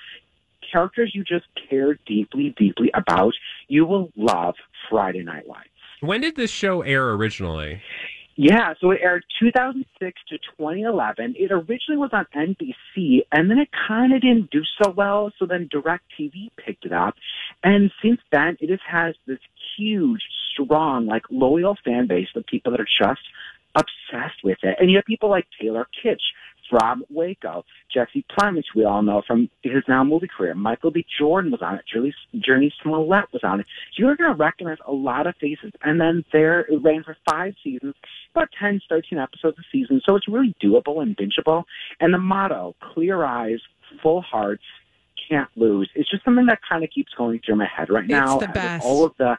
characters 0.72 1.12
you 1.14 1.24
just 1.24 1.46
care 1.70 1.98
deeply, 2.06 2.54
deeply 2.58 2.92
about, 2.94 3.34
you 3.68 3.86
will 3.86 4.12
love 4.16 4.56
Friday 4.90 5.24
Night 5.24 5.48
Lights. 5.48 5.70
When 6.02 6.22
did 6.22 6.36
this 6.36 6.52
show 6.52 6.82
air 6.82 7.10
originally? 7.12 7.82
Yeah, 8.42 8.74
so 8.80 8.92
it 8.92 9.02
aired 9.04 9.26
2006 9.42 10.22
to 10.30 10.38
2011. 10.38 11.36
It 11.38 11.52
originally 11.52 11.98
was 11.98 12.12
on 12.14 12.26
NBC, 12.34 13.24
and 13.34 13.52
then 13.52 13.58
it 13.58 13.68
kind 13.86 14.14
of 14.14 14.22
didn't 14.22 14.50
do 14.50 14.62
so 14.82 14.92
well. 14.92 15.34
So 15.38 15.46
then 15.46 15.68
DirecTV 15.68 16.52
picked 16.56 16.86
it 16.86 16.94
up, 16.94 17.16
and 17.66 17.92
since 18.02 18.22
then 18.32 18.56
it 18.62 18.70
has 18.70 18.80
has 18.90 19.16
this 19.28 19.40
huge, 19.78 20.22
strong, 20.54 21.06
like 21.06 21.24
loyal 21.30 21.76
fan 21.84 22.08
base 22.08 22.30
of 22.34 22.46
people 22.46 22.72
that 22.72 22.80
are 22.80 22.88
just 23.02 23.22
obsessed 23.76 24.42
with 24.44 24.58
it. 24.64 24.78
And 24.80 24.90
you 24.90 24.98
have 24.98 25.06
people 25.06 25.30
like 25.30 25.46
Taylor 25.60 25.86
Kitsch 26.02 26.24
from 26.70 27.04
Waco, 27.10 27.66
Jesse 27.94 28.26
Plemons, 28.38 28.64
we 28.76 28.86
all 28.86 29.02
know 29.02 29.22
from 29.26 29.50
his 29.64 29.84
now 29.88 30.04
movie 30.04 30.28
career. 30.28 30.54
Michael 30.54 30.92
B. 30.92 31.06
Jordan 31.20 31.52
was 31.52 31.62
on 31.62 31.76
it. 31.76 31.86
Jurnee, 31.94 32.14
Jurnee 32.36 32.72
Smollett 32.84 33.26
was 33.34 33.42
on 33.44 33.60
it. 33.60 33.66
You're 33.98 34.16
going 34.16 34.32
to 34.32 34.38
recognize 34.38 34.78
a 34.88 34.92
lot 34.92 35.28
of 35.28 35.36
faces. 35.42 35.72
And 35.82 36.00
then 36.00 36.24
there, 36.32 36.62
it 36.62 36.82
ran 36.84 37.04
for 37.04 37.18
five 37.30 37.54
seasons, 37.64 37.96
about 38.36 38.50
10, 38.60 38.82
13 38.90 39.18
episodes 39.18 39.58
a 39.58 39.64
season. 39.72 40.02
So 40.08 40.16
it's 40.16 40.28
really 40.28 40.56
doable 40.64 41.02
and 41.02 41.18
bingeable. 41.18 41.64
And 42.00 42.14
the 42.14 42.20
motto, 42.20 42.76
clear 42.94 43.24
eyes, 43.24 43.60
full 44.02 44.22
hearts, 44.22 44.64
can't 45.30 45.50
lose. 45.56 45.90
It's 45.96 46.10
just 46.10 46.24
something 46.26 46.48
that 46.48 46.60
kind 46.68 46.84
of 46.84 46.90
keeps 46.90 47.14
going 47.18 47.40
through 47.46 47.58
my 47.58 47.68
head 47.68 47.90
right 47.90 48.08
now. 48.08 48.38
the 48.38 48.48
best. 48.48 48.86
All 48.86 49.06
of 49.06 49.14
the 49.18 49.38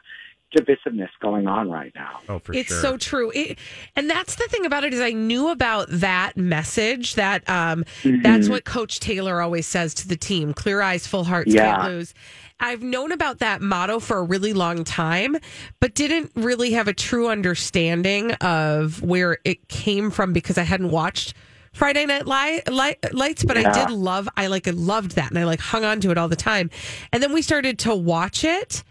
divisiveness 0.55 1.09
going 1.21 1.47
on 1.47 1.69
right 1.69 1.91
now. 1.95 2.19
Oh, 2.29 2.39
for 2.39 2.53
it's 2.53 2.69
sure. 2.69 2.81
so 2.81 2.97
true. 2.97 3.31
It, 3.33 3.57
and 3.95 4.09
that's 4.09 4.35
the 4.35 4.47
thing 4.49 4.65
about 4.65 4.83
it 4.83 4.93
is 4.93 4.99
I 4.99 5.11
knew 5.11 5.49
about 5.49 5.87
that 5.89 6.37
message 6.37 7.15
that 7.15 7.47
um, 7.49 7.85
that's 8.03 8.49
what 8.49 8.65
Coach 8.65 8.99
Taylor 8.99 9.41
always 9.41 9.67
says 9.67 9.93
to 9.95 10.07
the 10.07 10.15
team: 10.17 10.53
clear 10.53 10.81
eyes, 10.81 11.07
full 11.07 11.23
hearts, 11.23 11.53
Yeah. 11.53 11.75
can't 11.77 11.93
lose. 11.93 12.13
I've 12.59 12.83
known 12.83 13.11
about 13.11 13.39
that 13.39 13.59
motto 13.61 13.99
for 13.99 14.17
a 14.17 14.23
really 14.23 14.53
long 14.53 14.83
time, 14.83 15.35
but 15.79 15.95
didn't 15.95 16.31
really 16.35 16.73
have 16.73 16.87
a 16.87 16.93
true 16.93 17.27
understanding 17.27 18.33
of 18.33 19.01
where 19.01 19.39
it 19.43 19.67
came 19.67 20.11
from 20.11 20.31
because 20.31 20.57
I 20.59 20.63
hadn't 20.63 20.91
watched 20.91 21.33
Friday 21.73 22.05
Night 22.05 22.27
Li- 22.27 22.61
Li- 22.69 22.97
Lights, 23.13 23.43
but 23.45 23.57
I 23.57 23.71
did 23.71 23.89
love. 23.89 24.29
I 24.37 24.47
like 24.47 24.67
loved 24.71 25.11
that, 25.15 25.29
and 25.31 25.39
I 25.39 25.45
like 25.45 25.59
hung 25.59 25.83
on 25.85 26.01
to 26.01 26.11
it 26.11 26.17
all 26.17 26.27
the 26.27 26.35
time. 26.35 26.69
And 27.11 27.23
then 27.23 27.33
we 27.33 27.41
started 27.41 27.79
to 27.79 27.95
watch 27.95 28.43
it, 28.43 28.83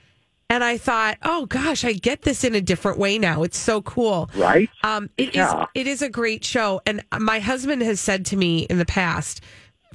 and 0.50 0.62
I 0.62 0.76
thought, 0.76 1.16
oh 1.22 1.46
gosh, 1.46 1.84
I 1.84 1.92
get 1.94 2.22
this 2.22 2.44
in 2.44 2.54
a 2.54 2.60
different 2.60 2.98
way 2.98 3.18
now. 3.18 3.42
It's 3.44 3.56
so 3.58 3.80
cool. 3.80 4.28
Right? 4.36 4.68
Um, 4.84 5.08
it 5.16 5.30
is 5.30 5.36
Yeah. 5.36 5.64
it 5.74 5.86
is 5.86 6.02
a 6.02 6.10
great 6.10 6.44
show, 6.44 6.82
and 6.84 7.02
my 7.18 7.38
husband 7.38 7.80
has 7.82 8.00
said 8.00 8.26
to 8.26 8.36
me 8.36 8.60
in 8.68 8.76
the 8.78 8.84
past, 8.84 9.42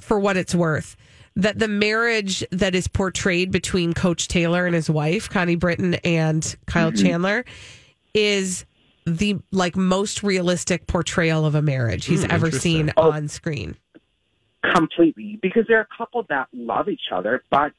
for 0.00 0.18
what 0.18 0.36
it's 0.36 0.54
worth, 0.54 0.96
that 1.36 1.58
the 1.58 1.68
marriage 1.68 2.42
that 2.50 2.74
is 2.74 2.88
portrayed 2.88 3.50
between 3.52 3.92
Coach 3.92 4.26
Taylor 4.28 4.66
and 4.66 4.74
his 4.74 4.88
wife 4.90 5.28
Connie 5.30 5.54
Britton 5.56 5.94
and 5.96 6.56
Kyle 6.66 6.90
Mm-hmm. 6.90 7.04
Chandler 7.06 7.44
is 8.14 8.64
the 9.04 9.36
like 9.52 9.76
most 9.76 10.22
realistic 10.22 10.86
portrayal 10.86 11.44
of 11.46 11.54
a 11.54 11.62
marriage 11.62 12.06
he's 12.06 12.24
Hmm, 12.24 12.30
ever 12.32 12.50
seen 12.50 12.92
Oh. 12.96 13.12
on 13.12 13.28
screen. 13.28 13.76
completely 14.74 15.38
because 15.42 15.64
they're 15.68 15.82
a 15.82 15.86
couple 15.96 16.24
that 16.28 16.48
love 16.52 16.88
each 16.88 17.12
other 17.12 17.42
but 17.50 17.72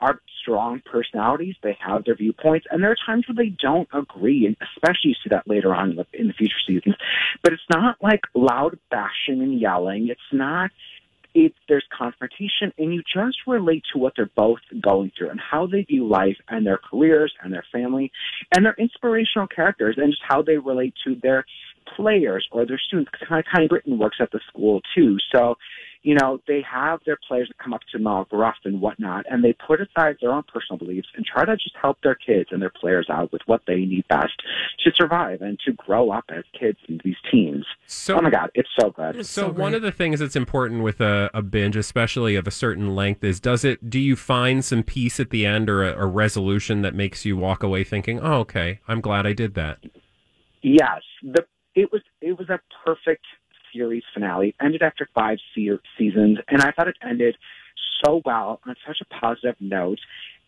are 0.00 0.20
strong 0.40 0.80
personalities. 0.90 1.56
They 1.62 1.76
have 1.80 2.04
their 2.04 2.16
viewpoints 2.16 2.66
and 2.70 2.82
there 2.82 2.90
are 2.90 2.96
times 3.06 3.24
where 3.28 3.36
they 3.36 3.54
don't 3.60 3.88
agree 3.92 4.46
and 4.46 4.56
especially 4.74 5.10
you 5.10 5.14
see 5.22 5.30
that 5.30 5.48
later 5.48 5.74
on 5.74 5.90
in 5.90 5.96
the, 5.96 6.06
in 6.12 6.28
the 6.28 6.32
future 6.32 6.54
seasons. 6.66 6.96
But 7.42 7.52
it's 7.52 7.62
not 7.70 7.96
like 8.02 8.22
loud 8.34 8.78
bashing 8.90 9.42
and 9.42 9.60
yelling. 9.60 10.08
It's 10.08 10.20
not 10.32 10.70
it 11.34 11.52
there's 11.68 11.84
confrontation 11.96 12.72
and 12.78 12.92
you 12.92 13.02
just 13.02 13.38
relate 13.46 13.84
to 13.92 13.98
what 13.98 14.14
they're 14.16 14.30
both 14.36 14.58
going 14.80 15.12
through 15.16 15.30
and 15.30 15.40
how 15.40 15.66
they 15.66 15.82
view 15.82 16.06
life 16.06 16.36
and 16.48 16.66
their 16.66 16.78
careers 16.78 17.32
and 17.42 17.52
their 17.52 17.64
family 17.72 18.10
and 18.52 18.64
their 18.64 18.74
inspirational 18.78 19.46
characters 19.46 19.96
and 19.96 20.10
just 20.10 20.22
how 20.26 20.42
they 20.42 20.56
relate 20.56 20.94
to 21.04 21.14
their 21.22 21.44
players 21.96 22.46
or 22.52 22.66
their 22.66 22.80
students. 22.84 23.10
Kind 23.28 23.40
of, 23.40 23.52
kind 23.52 23.64
of 23.64 23.70
Britton 23.70 23.98
works 23.98 24.18
at 24.20 24.30
the 24.32 24.40
school 24.48 24.80
too, 24.94 25.18
so 25.32 25.56
you 26.02 26.14
know 26.14 26.40
they 26.46 26.62
have 26.70 27.00
their 27.04 27.18
players 27.28 27.48
that 27.48 27.62
come 27.62 27.74
up 27.74 27.82
to 27.92 27.98
them 27.98 28.06
all 28.06 28.24
gruff 28.24 28.56
and 28.64 28.80
whatnot, 28.80 29.26
and 29.30 29.44
they 29.44 29.52
put 29.52 29.80
aside 29.80 30.16
their 30.20 30.32
own 30.32 30.42
personal 30.52 30.78
beliefs 30.78 31.08
and 31.14 31.24
try 31.26 31.44
to 31.44 31.54
just 31.56 31.74
help 31.80 31.98
their 32.02 32.14
kids 32.14 32.48
and 32.50 32.62
their 32.62 32.72
players 32.80 33.06
out 33.10 33.32
with 33.32 33.42
what 33.46 33.62
they 33.66 33.76
need 33.76 34.06
best 34.08 34.32
to 34.84 34.90
survive 34.96 35.42
and 35.42 35.58
to 35.66 35.72
grow 35.72 36.10
up 36.10 36.24
as 36.30 36.44
kids 36.58 36.78
in 36.88 37.00
these 37.04 37.16
teams. 37.30 37.66
So, 37.86 38.18
oh 38.18 38.22
my 38.22 38.30
God, 38.30 38.50
it's 38.54 38.68
so 38.78 38.90
good. 38.90 39.16
It's 39.16 39.28
So, 39.28 39.48
so 39.48 39.52
one 39.52 39.74
of 39.74 39.82
the 39.82 39.92
things 39.92 40.20
that's 40.20 40.36
important 40.36 40.82
with 40.82 41.00
a, 41.00 41.30
a 41.34 41.42
binge, 41.42 41.76
especially 41.76 42.34
of 42.36 42.46
a 42.46 42.50
certain 42.50 42.94
length, 42.94 43.22
is 43.22 43.40
does 43.40 43.64
it? 43.64 43.90
Do 43.90 43.98
you 43.98 44.16
find 44.16 44.64
some 44.64 44.82
peace 44.82 45.20
at 45.20 45.30
the 45.30 45.44
end 45.44 45.68
or 45.68 45.84
a, 45.84 46.04
a 46.04 46.06
resolution 46.06 46.82
that 46.82 46.94
makes 46.94 47.24
you 47.24 47.36
walk 47.36 47.62
away 47.62 47.84
thinking, 47.84 48.20
"Oh, 48.20 48.40
okay, 48.40 48.80
I'm 48.88 49.00
glad 49.00 49.26
I 49.26 49.32
did 49.32 49.54
that." 49.54 49.78
Yes, 50.62 51.00
the 51.22 51.44
it 51.74 51.92
was 51.92 52.02
it 52.20 52.38
was 52.38 52.48
a 52.48 52.60
perfect 52.84 53.24
series 53.72 54.02
finale. 54.14 54.48
It 54.50 54.54
ended 54.64 54.82
after 54.82 55.08
five 55.14 55.38
se- 55.54 55.78
seasons, 55.98 56.38
and 56.48 56.62
I 56.62 56.70
thought 56.72 56.88
it 56.88 56.96
ended 57.02 57.36
so 58.04 58.22
well 58.24 58.60
on 58.66 58.74
such 58.86 58.98
a 59.00 59.04
positive 59.20 59.56
note, 59.60 59.98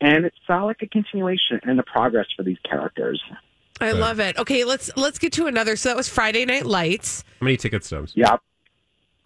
and 0.00 0.24
it 0.24 0.32
saw 0.46 0.64
like 0.64 0.82
a 0.82 0.86
continuation 0.86 1.60
and 1.64 1.78
the 1.78 1.82
progress 1.82 2.26
for 2.36 2.42
these 2.42 2.58
characters. 2.68 3.22
I 3.80 3.92
love 3.92 4.20
it. 4.20 4.38
Okay, 4.38 4.64
let's 4.64 4.90
let's 4.96 5.18
get 5.18 5.32
to 5.34 5.46
another. 5.46 5.74
So 5.76 5.88
that 5.88 5.96
was 5.96 6.08
Friday 6.08 6.44
Night 6.44 6.66
Lights. 6.66 7.24
How 7.40 7.44
many 7.44 7.56
ticket 7.56 7.84
stubs? 7.84 8.12
Yep. 8.14 8.40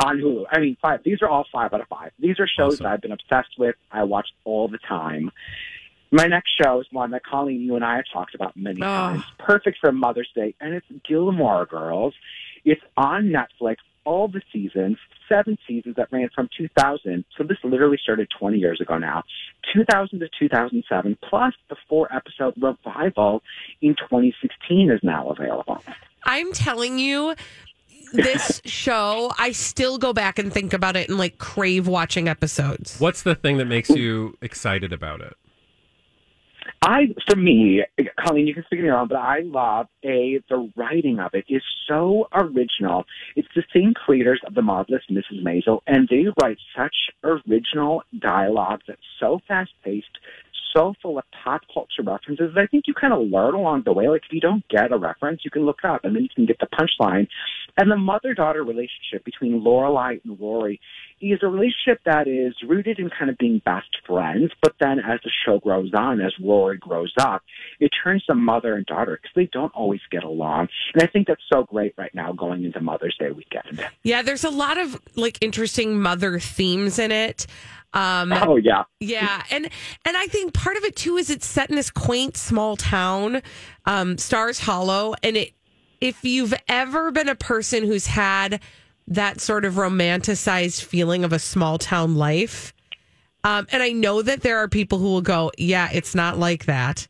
On 0.05 0.19
Hulu. 0.19 0.45
I 0.51 0.61
mean, 0.61 0.77
five. 0.81 1.01
These 1.05 1.23
are 1.23 1.29
all 1.29 1.47
five 1.53 1.73
out 1.73 1.81
of 1.81 1.89
five. 1.89 2.13
These 2.19 2.39
are 2.39 2.47
shows 2.47 2.75
Awesome. 2.75 2.85
that 2.85 2.93
I've 2.93 3.01
been 3.01 3.13
obsessed 3.13 3.59
with. 3.59 3.77
I 3.91 4.05
watch 4.05 4.29
all 4.45 4.69
the 4.69 4.79
time. 4.79 5.31
My 6.13 6.27
next 6.27 6.51
show 6.63 6.81
is 6.81 6.87
one 6.93 7.11
that 7.11 7.25
Colleen, 7.25 7.63
you 7.63 7.75
and 7.77 7.85
I 7.85 7.97
have 7.97 8.05
talked 8.13 8.35
about 8.35 8.57
many 8.57 8.81
Oh. 8.81 8.85
times. 8.85 9.25
Perfect 9.39 9.79
for 9.81 9.91
Mother's 9.93 10.29
Day, 10.35 10.55
and 10.61 10.75
it's 10.75 10.87
Gilmore 11.09 11.67
Girls. 11.67 12.15
It's 12.67 12.83
on 12.97 13.33
Netflix. 13.33 13.77
All 14.05 14.29
the 14.29 14.43
seasons, 14.53 14.99
seven 15.29 15.57
seasons 15.67 15.97
that 15.97 16.09
ran 16.13 16.29
from 16.35 16.49
2000. 16.57 17.25
So 17.37 17.45
this 17.45 17.59
literally 17.65 17.99
started 18.01 18.29
20 18.39 18.59
years 18.59 18.81
ago 18.81 18.99
now. 18.99 19.23
2000 19.73 20.21
to 20.21 20.29
2007, 20.39 21.19
plus 21.29 21.55
the 21.71 21.77
four 21.89 22.13
episode 22.15 22.55
revival 22.61 23.43
in 23.81 23.95
2016 23.95 24.91
is 24.91 25.01
now 25.03 25.31
available. 25.31 25.83
I'm 26.25 26.53
telling 26.53 26.99
you, 26.99 27.35
this 28.13 28.61
show, 28.65 29.33
I 29.39 29.53
still 29.53 29.99
go 29.99 30.13
back 30.13 30.39
and 30.39 30.53
think 30.53 30.73
about 30.73 30.97
it 30.97 31.09
and 31.09 31.19
like 31.19 31.39
crave 31.39 31.89
watching 31.89 32.29
episodes. 32.29 32.99
What's 33.01 33.23
the 33.23 33.35
thing 33.35 33.59
that 33.59 33.67
makes 33.67 33.91
you 33.91 34.37
excited 34.43 34.93
about 34.93 35.21
it? 35.21 35.37
I, 36.83 37.09
for 37.29 37.37
me, 37.37 37.83
Colleen, 38.21 38.47
you 38.47 38.55
can 38.55 38.65
speak 38.65 38.81
me 38.81 38.89
wrong, 38.89 39.09
but 39.09 39.17
I 39.17 39.41
love 39.41 39.87
a 40.05 40.41
the 40.49 40.71
writing 40.77 41.19
of 41.19 41.31
it 41.35 41.45
is 41.49 41.63
so 41.89 42.29
original. 42.33 43.05
It's 43.35 43.49
the 43.57 43.65
same 43.75 43.95
creators 43.95 44.41
of 44.47 44.55
the 44.55 44.63
marvelous 44.63 45.03
Mrs. 45.11 45.43
Maisel, 45.43 45.81
and 45.87 46.09
they 46.09 46.27
write 46.41 46.59
such 46.77 46.95
original 47.25 48.03
dialogue 48.19 48.83
that's 48.87 49.01
so 49.19 49.41
fast 49.49 49.73
paced, 49.85 50.19
so 50.77 50.95
full 51.01 51.19
of 51.19 51.25
pop 51.45 51.63
culture 51.73 52.03
references. 52.05 52.55
that 52.55 52.61
I 52.61 52.67
think 52.67 52.85
you 52.87 52.95
kind 52.95 53.13
of 53.13 53.21
learn 53.31 53.55
along 53.55 53.83
the 53.85 53.93
way. 53.93 54.09
Like 54.09 54.23
if 54.27 54.33
you 54.33 54.41
don't 54.41 54.67
get 54.69 54.93
a 54.93 54.99
reference, 54.99 55.41
you 55.45 55.51
can 55.51 55.65
look 55.65 55.85
up, 55.85 56.05
and 56.05 56.15
then 56.15 56.23
you 56.23 56.29
can 56.35 56.47
get 56.47 56.59
the 56.59 56.67
punchline. 56.67 57.29
And 57.77 57.91
the 57.91 57.97
mother 57.97 58.35
daughter 58.35 58.63
relationship 58.63 59.25
between 59.25 59.63
Lorelai 59.63 60.21
and 60.25 60.39
Rory 60.41 60.81
is 61.21 61.39
a 61.43 61.47
relationship 61.47 62.01
that 62.05 62.29
is 62.29 62.55
rooted 62.67 62.99
in 62.99 63.11
kind 63.11 63.31
of 63.31 63.39
being 63.39 63.61
best 63.65 63.89
friends, 64.07 64.51
but 64.63 64.75
then 64.81 64.99
as 64.99 65.19
the 65.25 65.31
show 65.47 65.59
grows 65.59 65.91
on, 65.97 66.21
as 66.21 66.33
Rory 66.43 66.77
grows 66.77 67.13
up, 67.19 67.43
it 67.81 67.91
turns 68.05 68.25
to 68.25 68.35
mother 68.35 68.75
and 68.75 68.85
daughter 68.85 69.19
because 69.21 69.35
they 69.35 69.49
don't 69.53 69.75
always 69.75 70.01
get 70.11 70.25
along. 70.25 70.69
And 70.93 71.03
I 71.03 71.07
think 71.07 71.27
that's 71.27 71.43
so 71.53 71.65
great 71.65 71.95
right 71.97 72.15
now 72.15 72.33
going 72.33 72.65
into 72.65 72.81
Mother's 72.81 73.17
Day 73.19 73.31
weekend. 73.31 73.87
Yeah, 74.03 74.23
there's 74.23 74.45
a 74.45 74.51
lot 74.51 74.77
of 74.77 75.01
like 75.17 75.39
interesting 75.41 76.01
mother 76.01 76.39
themes 76.39 76.99
in 76.99 77.13
it. 77.13 77.47
Um, 77.97 78.31
oh 78.33 78.57
yeah, 78.57 78.85
yeah, 79.01 79.43
and 79.51 79.71
and 80.05 80.17
I 80.17 80.27
think 80.27 80.53
part 80.53 80.77
of 80.77 80.85
it 80.85 80.97
too 80.97 81.17
is 81.17 81.31
it's 81.31 81.47
set 81.47 81.71
in 81.71 81.77
this 81.77 81.91
quaint 81.91 82.37
small 82.37 82.77
town, 82.77 83.41
um, 83.87 84.19
Stars 84.19 84.61
Hollow, 84.61 85.15
and 85.23 85.37
it. 85.37 85.53
If 85.99 86.23
you've 86.25 86.53
ever 86.69 87.11
been 87.11 87.31
a 87.31 87.35
person 87.35 87.85
who's 87.85 88.07
had 88.07 88.61
that 89.09 89.41
sort 89.41 89.65
of 89.65 89.75
romanticized 89.75 90.85
feeling 90.85 91.25
of 91.25 91.33
a 91.33 91.39
small 91.39 91.79
town 91.79 92.17
life, 92.17 92.75
um, 93.45 93.67
and 93.73 93.83
I 93.83 93.93
know 93.93 94.21
that 94.21 94.43
there 94.43 94.59
are 94.59 94.69
people 94.69 94.99
who 94.99 95.07
will 95.07 95.23
go, 95.23 95.51
"Yeah, 95.57 95.89
it's 95.91 96.15
not 96.15 96.39
like 96.39 96.67
that." 96.67 97.09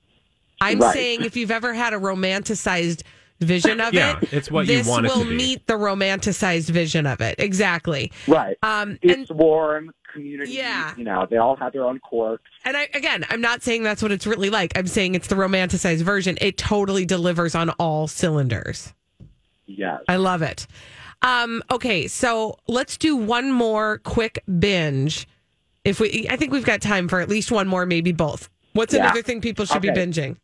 I'm 0.60 0.78
Right. 0.78 0.94
saying 0.94 1.24
if 1.24 1.36
you've 1.36 1.50
ever 1.50 1.74
had 1.74 1.94
a 1.94 1.98
romanticized 1.98 3.02
vision 3.40 3.80
of 3.80 3.92
Yeah, 3.94 4.18
it, 4.22 4.32
it's 4.32 4.50
what 4.52 4.66
you 4.68 4.78
this 4.78 4.86
want 4.86 5.06
it 5.06 5.10
to 5.12 5.18
will 5.18 5.24
be. 5.24 5.34
meet 5.36 5.66
the 5.66 5.74
romanticized 5.74 6.70
vision 6.70 7.06
of 7.06 7.20
it. 7.20 7.34
Exactly. 7.38 8.12
right. 8.28 8.56
Um, 8.62 8.98
it's 9.02 9.28
and 9.30 9.38
warm 9.38 9.90
community. 10.16 10.52
Yeah. 10.52 10.94
you 10.96 11.04
know 11.04 11.26
they 11.28 11.36
all 11.36 11.56
have 11.56 11.72
their 11.72 11.84
own 11.84 11.98
quirks. 12.00 12.42
And 12.64 12.76
I 12.76 12.88
again, 12.94 13.24
I'm 13.30 13.40
not 13.40 13.62
saying 13.62 13.82
that's 13.82 14.02
what 14.02 14.12
it's 14.12 14.26
really 14.26 14.50
like. 14.50 14.76
I'm 14.76 14.86
saying 14.86 15.14
it's 15.14 15.28
the 15.28 15.34
romanticized 15.36 16.02
version. 16.02 16.36
It 16.40 16.56
totally 16.58 17.04
delivers 17.04 17.54
on 17.54 17.70
all 17.78 18.08
cylinders. 18.08 18.92
Yes. 19.66 20.00
I 20.08 20.16
love 20.16 20.42
it. 20.42 20.66
Um, 21.22 21.62
okay, 21.70 22.06
so 22.08 22.56
let's 22.68 22.96
do 22.96 23.16
one 23.16 23.50
more 23.50 23.98
quick 23.98 24.42
binge. 24.58 25.26
If 25.84 25.98
we, 26.00 26.26
I 26.30 26.36
think 26.36 26.52
we've 26.52 26.64
got 26.64 26.80
time 26.80 27.08
for 27.08 27.20
at 27.20 27.28
least 27.28 27.50
one 27.50 27.66
more, 27.68 27.86
maybe 27.86 28.12
both. 28.12 28.48
What's 28.74 28.92
Yeah. 28.92 29.04
another 29.04 29.22
thing 29.22 29.40
people 29.40 29.64
should 29.64 29.82
be 29.82 29.88
binging? 29.88 30.36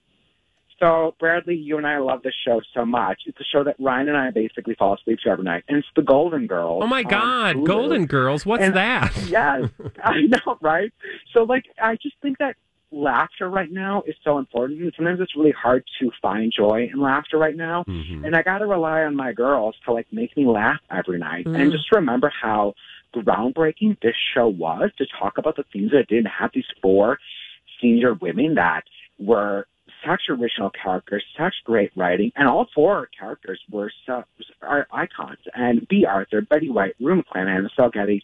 So, 0.83 1.15
Bradley, 1.21 1.55
you 1.55 1.77
and 1.79 1.87
I 1.87 1.99
love 1.99 2.23
this 2.23 2.35
show 2.45 2.61
so 2.75 2.85
much. 2.85 3.21
It's 3.27 3.39
a 3.39 3.45
show 3.45 3.63
that 3.63 3.77
Ryan 3.79 4.09
and 4.09 4.17
I 4.17 4.31
basically 4.31 4.75
fall 4.75 4.95
asleep 4.95 5.21
to 5.23 5.31
every 5.31 5.45
night, 5.45 5.63
and 5.69 5.79
it's 5.79 5.87
The 5.95 6.03
Golden 6.03 6.49
Girls. 6.49 6.83
Oh 6.83 6.89
my 6.89 7.05
God. 7.05 7.65
Golden 7.65 8.07
Girls. 8.07 8.45
What's 8.45 8.65
And- 8.65 8.75
that? 8.75 9.13
Yes, 9.29 9.71
I 10.03 10.23
know, 10.23 10.59
right? 10.61 10.93
So, 11.33 11.45
like, 11.45 11.65
I 11.81 11.97
just 12.03 12.17
think 12.21 12.39
that 12.39 12.57
laughter 12.91 13.49
right 13.49 13.71
now 13.71 14.03
is 14.07 14.17
so 14.25 14.39
important. 14.39 14.81
And 14.83 14.93
sometimes 14.97 15.21
it's 15.21 15.37
really 15.37 15.53
hard 15.53 15.85
to 16.01 16.11
find 16.21 16.53
joy 16.55 16.91
in 16.93 17.01
laughter 17.01 17.39
right 17.39 17.57
now. 17.57 17.85
Mhm. 17.85 18.27
And 18.27 18.35
I 18.37 18.43
got 18.43 18.59
to 18.59 18.67
rely 18.67 19.03
on 19.05 19.15
my 19.17 19.33
girls 19.33 19.77
to, 19.87 19.93
like, 19.93 20.07
make 20.13 20.37
me 20.37 20.45
laugh 20.47 20.81
every 20.91 21.19
night. 21.19 21.47
Mm. 21.47 21.59
And 21.59 21.73
just 21.73 21.91
remember 21.93 22.29
how 22.43 22.75
groundbreaking 23.15 24.01
this 24.03 24.17
show 24.35 24.49
was 24.49 24.91
to 24.99 25.07
talk 25.19 25.39
about 25.39 25.57
the 25.57 25.65
things 25.73 25.93
that 25.93 26.01
it 26.01 26.09
did 26.09 26.19
and 26.19 26.29
have 26.29 26.51
these 26.53 26.67
four 26.83 27.19
senior 27.81 28.15
women 28.15 28.55
that 28.57 28.83
were 29.19 29.67
such 30.07 30.23
original 30.29 30.71
characters, 30.71 31.25
such 31.39 31.55
great 31.65 31.91
writing, 31.97 32.33
and 32.37 32.49
all 32.49 32.67
four 32.75 33.09
characters 33.19 33.61
were 33.71 33.93
so, 34.07 34.25
are 34.63 34.87
icons. 34.93 35.39
And 35.55 35.87
Bea 35.89 36.07
Arthur, 36.07 36.43
Betty 36.43 36.71
White, 36.71 36.95
Rue 37.01 37.23
McClanahan, 37.23 37.57
and 37.57 37.65
Michelle 37.65 37.91
Getty, 37.91 38.23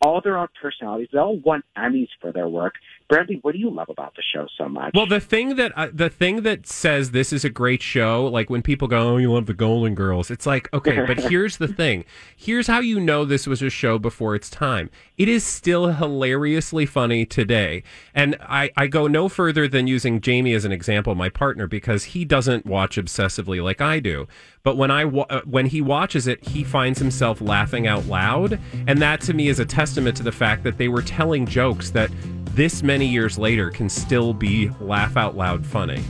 all 0.00 0.20
their 0.20 0.36
own 0.36 0.48
personalities. 0.60 1.08
They 1.12 1.18
all 1.18 1.38
won 1.38 1.62
Emmys 1.76 2.08
for 2.20 2.32
their 2.32 2.48
work. 2.48 2.74
Bradley, 3.08 3.38
what 3.42 3.52
do 3.52 3.58
you 3.58 3.70
love 3.70 3.88
about 3.88 4.14
the 4.16 4.22
show 4.34 4.46
so 4.58 4.68
much? 4.68 4.92
Well, 4.94 5.06
the 5.06 5.20
thing 5.20 5.54
that 5.56 5.72
uh, 5.76 5.88
the 5.92 6.10
thing 6.10 6.42
that 6.42 6.66
says 6.66 7.12
this 7.12 7.32
is 7.32 7.44
a 7.44 7.50
great 7.50 7.80
show, 7.80 8.26
like 8.26 8.50
when 8.50 8.62
people 8.62 8.88
go, 8.88 9.14
"Oh, 9.14 9.16
you 9.16 9.32
love 9.32 9.46
the 9.46 9.54
Golden 9.54 9.94
Girls," 9.94 10.30
it's 10.30 10.44
like, 10.44 10.72
okay, 10.74 11.04
but 11.06 11.18
here's 11.30 11.58
the 11.58 11.68
thing. 11.68 12.04
Here's 12.36 12.66
how 12.66 12.80
you 12.80 12.98
know 12.98 13.24
this 13.24 13.46
was 13.46 13.62
a 13.62 13.70
show 13.70 13.98
before 13.98 14.34
its 14.34 14.50
time. 14.50 14.90
It 15.16 15.28
is 15.28 15.44
still 15.44 15.92
hilariously 15.92 16.84
funny 16.84 17.24
today, 17.24 17.84
and 18.12 18.36
I 18.40 18.70
I 18.76 18.88
go 18.88 19.06
no 19.06 19.28
further 19.28 19.68
than 19.68 19.86
using 19.86 20.20
Jamie 20.20 20.54
as 20.54 20.64
an 20.64 20.72
example, 20.72 21.14
my 21.14 21.28
partner, 21.28 21.68
because 21.68 22.04
he 22.04 22.24
doesn't 22.24 22.66
watch 22.66 22.96
obsessively 22.96 23.62
like 23.62 23.80
I 23.80 24.00
do. 24.00 24.26
But 24.66 24.76
when 24.76 24.90
I 24.90 25.04
wa- 25.04 25.26
uh, 25.30 25.42
when 25.44 25.66
he 25.66 25.80
watches 25.80 26.26
it, 26.26 26.44
he 26.44 26.64
finds 26.64 26.98
himself 26.98 27.40
laughing 27.40 27.86
out 27.86 28.04
loud, 28.06 28.58
and 28.88 29.00
that 29.00 29.20
to 29.20 29.32
me 29.32 29.46
is 29.46 29.60
a 29.60 29.64
testament 29.64 30.16
to 30.16 30.24
the 30.24 30.32
fact 30.32 30.64
that 30.64 30.76
they 30.76 30.88
were 30.88 31.02
telling 31.02 31.46
jokes 31.46 31.90
that 31.90 32.10
this 32.46 32.82
many 32.82 33.06
years 33.06 33.38
later 33.38 33.70
can 33.70 33.88
still 33.88 34.34
be 34.34 34.68
laugh 34.80 35.16
out 35.16 35.36
loud 35.36 35.64
funny. 35.64 36.02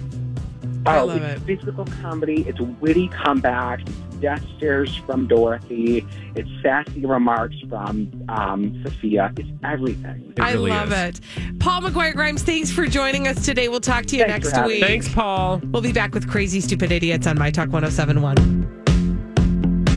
I 0.87 0.99
oh, 0.99 1.07
love 1.07 1.22
it's 1.22 1.42
it. 1.42 1.59
physical 1.59 1.85
comedy. 2.01 2.44
It's 2.46 2.61
witty 2.61 3.09
comebacks. 3.09 3.88
It's 3.88 4.16
death 4.20 4.44
stares 4.57 4.96
from 4.96 5.27
Dorothy. 5.27 6.07
It's 6.35 6.49
sassy 6.62 7.05
remarks 7.05 7.57
from 7.68 8.11
um, 8.29 8.81
Sophia. 8.85 9.33
It's 9.37 9.49
everything. 9.64 10.33
It 10.37 10.40
I 10.40 10.53
really 10.53 10.70
love 10.70 10.92
is. 10.92 11.20
it. 11.20 11.59
Paul 11.59 11.83
McGuire 11.83 12.14
Grimes, 12.14 12.42
thanks 12.42 12.70
for 12.70 12.87
joining 12.87 13.27
us 13.29 13.44
today. 13.44 13.68
We'll 13.68 13.81
talk 13.81 14.07
to 14.07 14.16
you 14.16 14.25
Thanks 14.25 14.46
next 14.46 14.57
having 14.57 14.72
week. 14.72 14.81
me. 14.83 14.87
Thanks, 14.87 15.09
Paul. 15.12 15.61
We'll 15.64 15.83
be 15.83 15.92
back 15.92 16.14
with 16.14 16.29
Crazy 16.29 16.61
Stupid 16.61 16.92
Idiots 16.92 17.27
on 17.27 17.38
My 17.38 17.51
Talk 17.51 17.72
1071. 17.72 18.37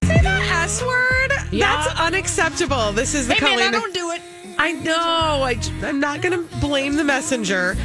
Say 0.03 0.21
the 0.21 0.29
S 0.29 0.81
word? 0.81 1.31
That's 1.51 1.99
unacceptable. 1.99 2.91
This 2.93 3.13
is 3.13 3.27
the 3.27 3.35
Hey, 3.35 3.55
man, 3.55 3.69
I 3.69 3.71
don't 3.71 3.93
do 3.93 4.11
it. 4.11 4.21
I 4.57 4.73
know. 4.73 4.93
I, 4.93 5.57
I, 5.81 5.87
am 5.87 5.99
not 5.99 6.21
going 6.21 6.37
to 6.37 6.55
blame 6.59 6.95
the 6.95 7.03
messenger. 7.03 7.77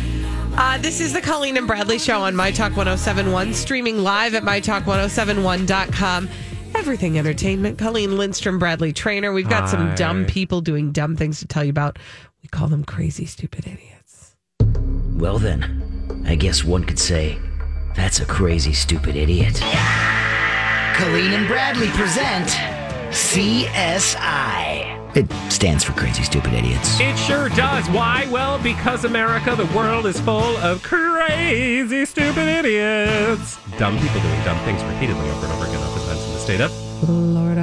Uh, 0.57 0.79
this 0.79 1.01
is 1.01 1.13
the 1.13 1.21
Colleen 1.21 1.57
and 1.57 1.67
Bradley 1.67 1.99
Show 1.99 2.21
on 2.21 2.37
My 2.37 2.53
Talk 2.53 2.77
1071, 2.77 3.55
streaming 3.55 3.99
live 3.99 4.35
at 4.35 4.45
MyTalk1071.com. 4.45 6.29
Everything 6.77 7.19
entertainment. 7.19 7.77
Colleen 7.77 8.17
Lindstrom, 8.17 8.61
Bradley 8.61 8.93
Traynor. 8.93 9.33
We've 9.33 9.49
got 9.49 9.69
some 9.69 9.89
Hi. 9.89 9.95
dumb 9.97 10.27
people 10.27 10.61
doing 10.61 10.93
dumb 10.93 11.17
things 11.17 11.41
to 11.41 11.47
tell 11.49 11.65
you 11.65 11.71
about. 11.71 11.99
We 12.43 12.49
call 12.49 12.69
them 12.69 12.85
crazy, 12.85 13.27
stupid 13.27 13.67
idiots. 13.67 14.37
Well, 15.17 15.39
then, 15.39 16.23
I 16.27 16.37
guess 16.37 16.63
one 16.63 16.85
could 16.85 16.99
say 17.01 17.37
that's 17.97 18.21
a 18.21 18.25
crazy, 18.27 18.73
stupid 18.73 19.17
idiot. 19.17 19.55
Colleen 20.95 21.33
and 21.33 21.49
Bradley 21.49 21.89
present 21.89 22.49
CSI. 23.11 24.74
It 25.15 25.31
stands 25.49 25.85
for 25.85 25.93
Crazy 25.93 26.25
Stupid 26.25 26.55
Idiots. 26.55 26.99
It 26.99 27.17
sure 27.17 27.49
does. 27.51 27.89
Why? 27.91 28.27
Well, 28.33 28.61
because 28.61 29.05
America, 29.05 29.55
the 29.55 29.67
world 29.67 30.07
is 30.07 30.19
full 30.19 30.57
of 30.57 30.83
crazy, 30.83 32.05
stupid 32.05 32.49
idiots. 32.49 33.57
Dumb 33.79 33.97
people 34.01 34.21
doing 34.21 34.45
dumb 34.45 34.59
things 34.65 34.83
repeatedly 34.83 35.31
over 35.31 35.47
and 35.47 35.53
over 35.55 35.67
again, 35.67 35.77
often 35.77 36.03
oftentimes 36.03 36.27
in 36.27 36.33
the 36.33 36.39
state 36.41 36.61
of. 36.61 36.73
Florida. 37.07 37.33
Florida. 37.33 37.54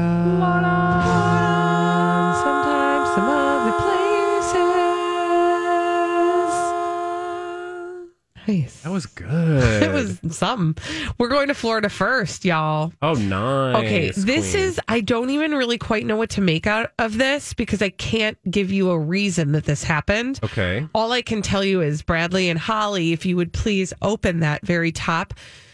Nice. 8.51 8.81
That 8.81 8.91
was 8.91 9.05
good. 9.05 9.81
It 9.81 9.91
was 9.91 10.19
something. 10.35 10.81
We're 11.17 11.29
going 11.29 11.47
to 11.47 11.53
Florida 11.53 11.89
first, 11.89 12.45
y'all. 12.45 12.93
Oh, 13.01 13.13
nice. 13.13 13.75
Okay, 13.77 14.11
this 14.11 14.51
queen. 14.51 14.63
is, 14.63 14.79
I 14.87 15.01
don't 15.01 15.29
even 15.29 15.51
really 15.51 15.77
quite 15.77 16.05
know 16.05 16.15
what 16.15 16.29
to 16.31 16.41
make 16.41 16.67
out 16.67 16.91
of 16.99 17.17
this 17.17 17.53
because 17.53 17.81
I 17.81 17.89
can't 17.89 18.37
give 18.49 18.71
you 18.71 18.91
a 18.91 18.99
reason 18.99 19.53
that 19.53 19.65
this 19.65 19.83
happened. 19.83 20.39
Okay. 20.43 20.87
All 20.93 21.11
I 21.11 21.21
can 21.21 21.41
tell 21.41 21.63
you 21.63 21.81
is, 21.81 22.01
Bradley 22.01 22.49
and 22.49 22.59
Holly, 22.59 23.11
if 23.11 23.25
you 23.25 23.35
would 23.37 23.53
please 23.53 23.93
open 24.01 24.41
that 24.41 24.65
very 24.65 24.91
top 24.91 25.33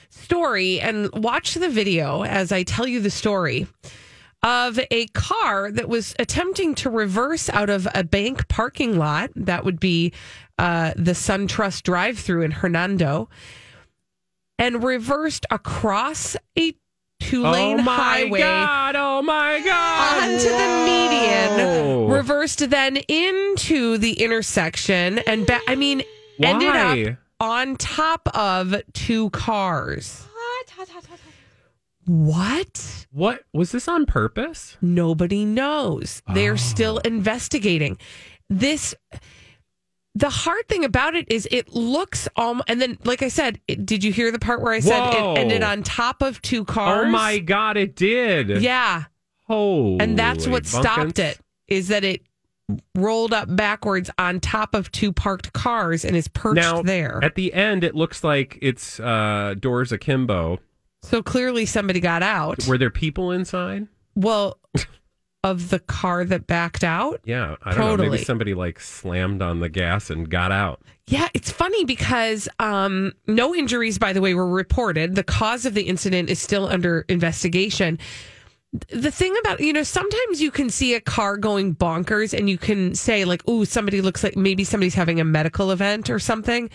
story 0.10 0.80
and 0.80 1.12
watch 1.14 1.56
the 1.56 1.70
video 1.70 2.24
as 2.24 2.52
I 2.52 2.64
tell 2.64 2.88
you 2.88 3.02
the 3.02 3.12
story 3.12 3.68
of 4.44 4.80
a 4.92 5.08
car 5.08 5.72
that 5.72 5.90
was 5.90 6.16
attempting 6.20 6.76
to 6.76 6.90
reverse 6.90 7.50
out 7.50 7.70
of 7.70 7.88
a 7.94 8.04
bank 8.04 8.48
parking 8.48 8.98
lot. 8.98 9.32
That 9.36 9.66
would 9.66 9.80
be 9.80 10.14
uh, 10.58 10.94
the 10.96 11.12
SunTrust 11.12 11.84
drive 11.84 12.20
through 12.20 12.44
in 12.44 12.52
Hernando 12.52 13.30
and 14.60 14.84
reversed 14.84 15.46
across 15.52 16.36
a 16.58 16.74
two 17.20 17.44
lane 17.44 17.80
highway. 17.80 17.82
oh 17.82 17.84
my 17.84 17.96
highway 17.98 18.40
God. 18.40 18.96
Oh 18.96 19.22
my 19.22 19.62
God. 19.66 20.24
onto 20.24 20.50
the 20.50 20.86
median, 20.86 22.10
reversed 22.10 22.70
then 22.70 22.98
into 23.08 23.98
the 23.98 24.14
intersection, 24.24 25.20
and 25.20 25.46
ba- 25.46 25.62
I 25.68 25.76
mean, 25.76 26.04
ended 26.42 26.70
up 26.70 27.18
on 27.40 27.76
top 27.76 28.28
of 28.36 28.76
two 28.94 29.30
cars. 29.32 30.24
What? 32.08 33.06
What? 33.12 33.44
Was 33.54 33.72
this 33.74 33.88
on 33.88 34.06
purpose? 34.06 34.78
Nobody 34.82 35.44
knows. 35.46 36.22
They're 36.34 36.54
Oh. 36.54 36.56
still 36.56 36.98
investigating. 37.00 37.98
This 38.50 38.96
The 40.16 40.30
hard 40.32 40.68
thing 40.68 40.84
about 40.84 41.14
it 41.16 41.32
is 41.32 41.48
it 41.52 41.76
looks 41.76 42.28
um 42.38 42.64
and 42.68 42.82
then 42.82 42.98
like 43.04 43.22
I 43.22 43.28
said, 43.28 43.60
it, 43.68 43.86
did 43.86 44.04
you 44.04 44.12
hear 44.12 44.32
the 44.32 44.40
part 44.40 44.64
where 44.64 44.74
I 44.74 44.80
said 44.80 45.00
Whoa. 45.00 45.34
it 45.36 45.38
ended 45.38 45.62
on 45.62 45.84
top 45.84 46.24
of 46.24 46.42
two 46.42 46.66
cars? 46.66 47.06
Oh 47.08 47.10
my 47.12 47.38
god, 47.38 47.78
it 47.78 47.96
did. 47.96 48.50
Yeah. 48.64 49.04
Holy 49.46 50.00
And 50.00 50.18
that's 50.18 50.48
what 50.48 50.66
stopped 50.66 51.20
it 51.20 51.38
is 51.68 51.90
that 51.90 52.04
it 52.04 52.22
rolled 52.96 53.32
up 53.34 53.54
backwards 53.56 54.10
on 54.18 54.40
top 54.40 54.74
of 54.74 54.92
two 54.92 55.12
parked 55.14 55.54
cars 55.54 56.04
and 56.04 56.16
is 56.16 56.28
perched 56.30 56.56
Now, 56.56 56.82
there. 56.82 57.20
at 57.22 57.36
the 57.36 57.54
end, 57.54 57.84
it 57.84 57.94
looks 57.96 58.24
like 58.24 58.58
it's 58.62 59.00
uh, 59.00 59.54
doors 59.60 59.92
akimbo. 59.92 60.60
So 61.10 61.24
clearly 61.24 61.66
somebody 61.66 62.00
got 62.00 62.24
out. 62.24 62.68
Were 62.68 62.78
there 62.78 62.90
people 62.90 63.32
inside? 63.32 63.88
well, 64.18 64.58
of 65.44 65.70
the 65.70 65.80
car 65.80 66.26
that 66.26 66.48
backed 66.48 66.84
out. 66.84 67.22
Yeah, 67.24 67.56
I 67.64 67.72
don't 67.72 67.80
know. 67.80 67.88
Totally. 67.88 68.10
Maybe 68.10 68.24
somebody 68.24 68.54
like 68.54 68.80
slammed 68.80 69.42
on 69.42 69.60
the 69.60 69.70
gas 69.70 70.10
and 70.10 70.30
got 70.30 70.52
out. 70.52 70.82
Yeah, 71.06 71.30
it's 71.34 71.52
funny 71.52 71.86
because 71.86 72.50
um, 72.60 73.14
no 73.28 73.56
injuries, 73.56 73.98
by 73.98 74.12
the 74.12 74.20
way, 74.22 74.34
were 74.34 74.50
reported. 74.50 75.16
The 75.16 75.24
cause 75.24 75.66
of 75.66 75.74
the 75.74 75.84
incident 75.84 76.30
is 76.30 76.40
still 76.40 76.68
under 76.68 77.06
investigation. 77.08 78.00
The 78.90 79.12
thing 79.12 79.36
about, 79.40 79.62
you 79.62 79.72
know, 79.72 79.84
sometimes 79.84 80.42
you 80.42 80.52
can 80.52 80.70
see 80.70 80.96
a 80.96 81.00
car 81.00 81.38
going 81.38 81.76
bonkers 81.76 82.38
and 82.38 82.50
you 82.50 82.58
can 82.58 82.96
say, 82.96 83.24
like, 83.24 83.48
ooh, 83.48 83.64
somebody 83.64 84.02
looks 84.02 84.24
like 84.24 84.36
maybe 84.36 84.66
somebody's 84.66 84.96
having 84.96 85.22
a 85.22 85.24
medical 85.24 85.72
event 85.72 86.10
or 86.10 86.20
something. 86.20 86.70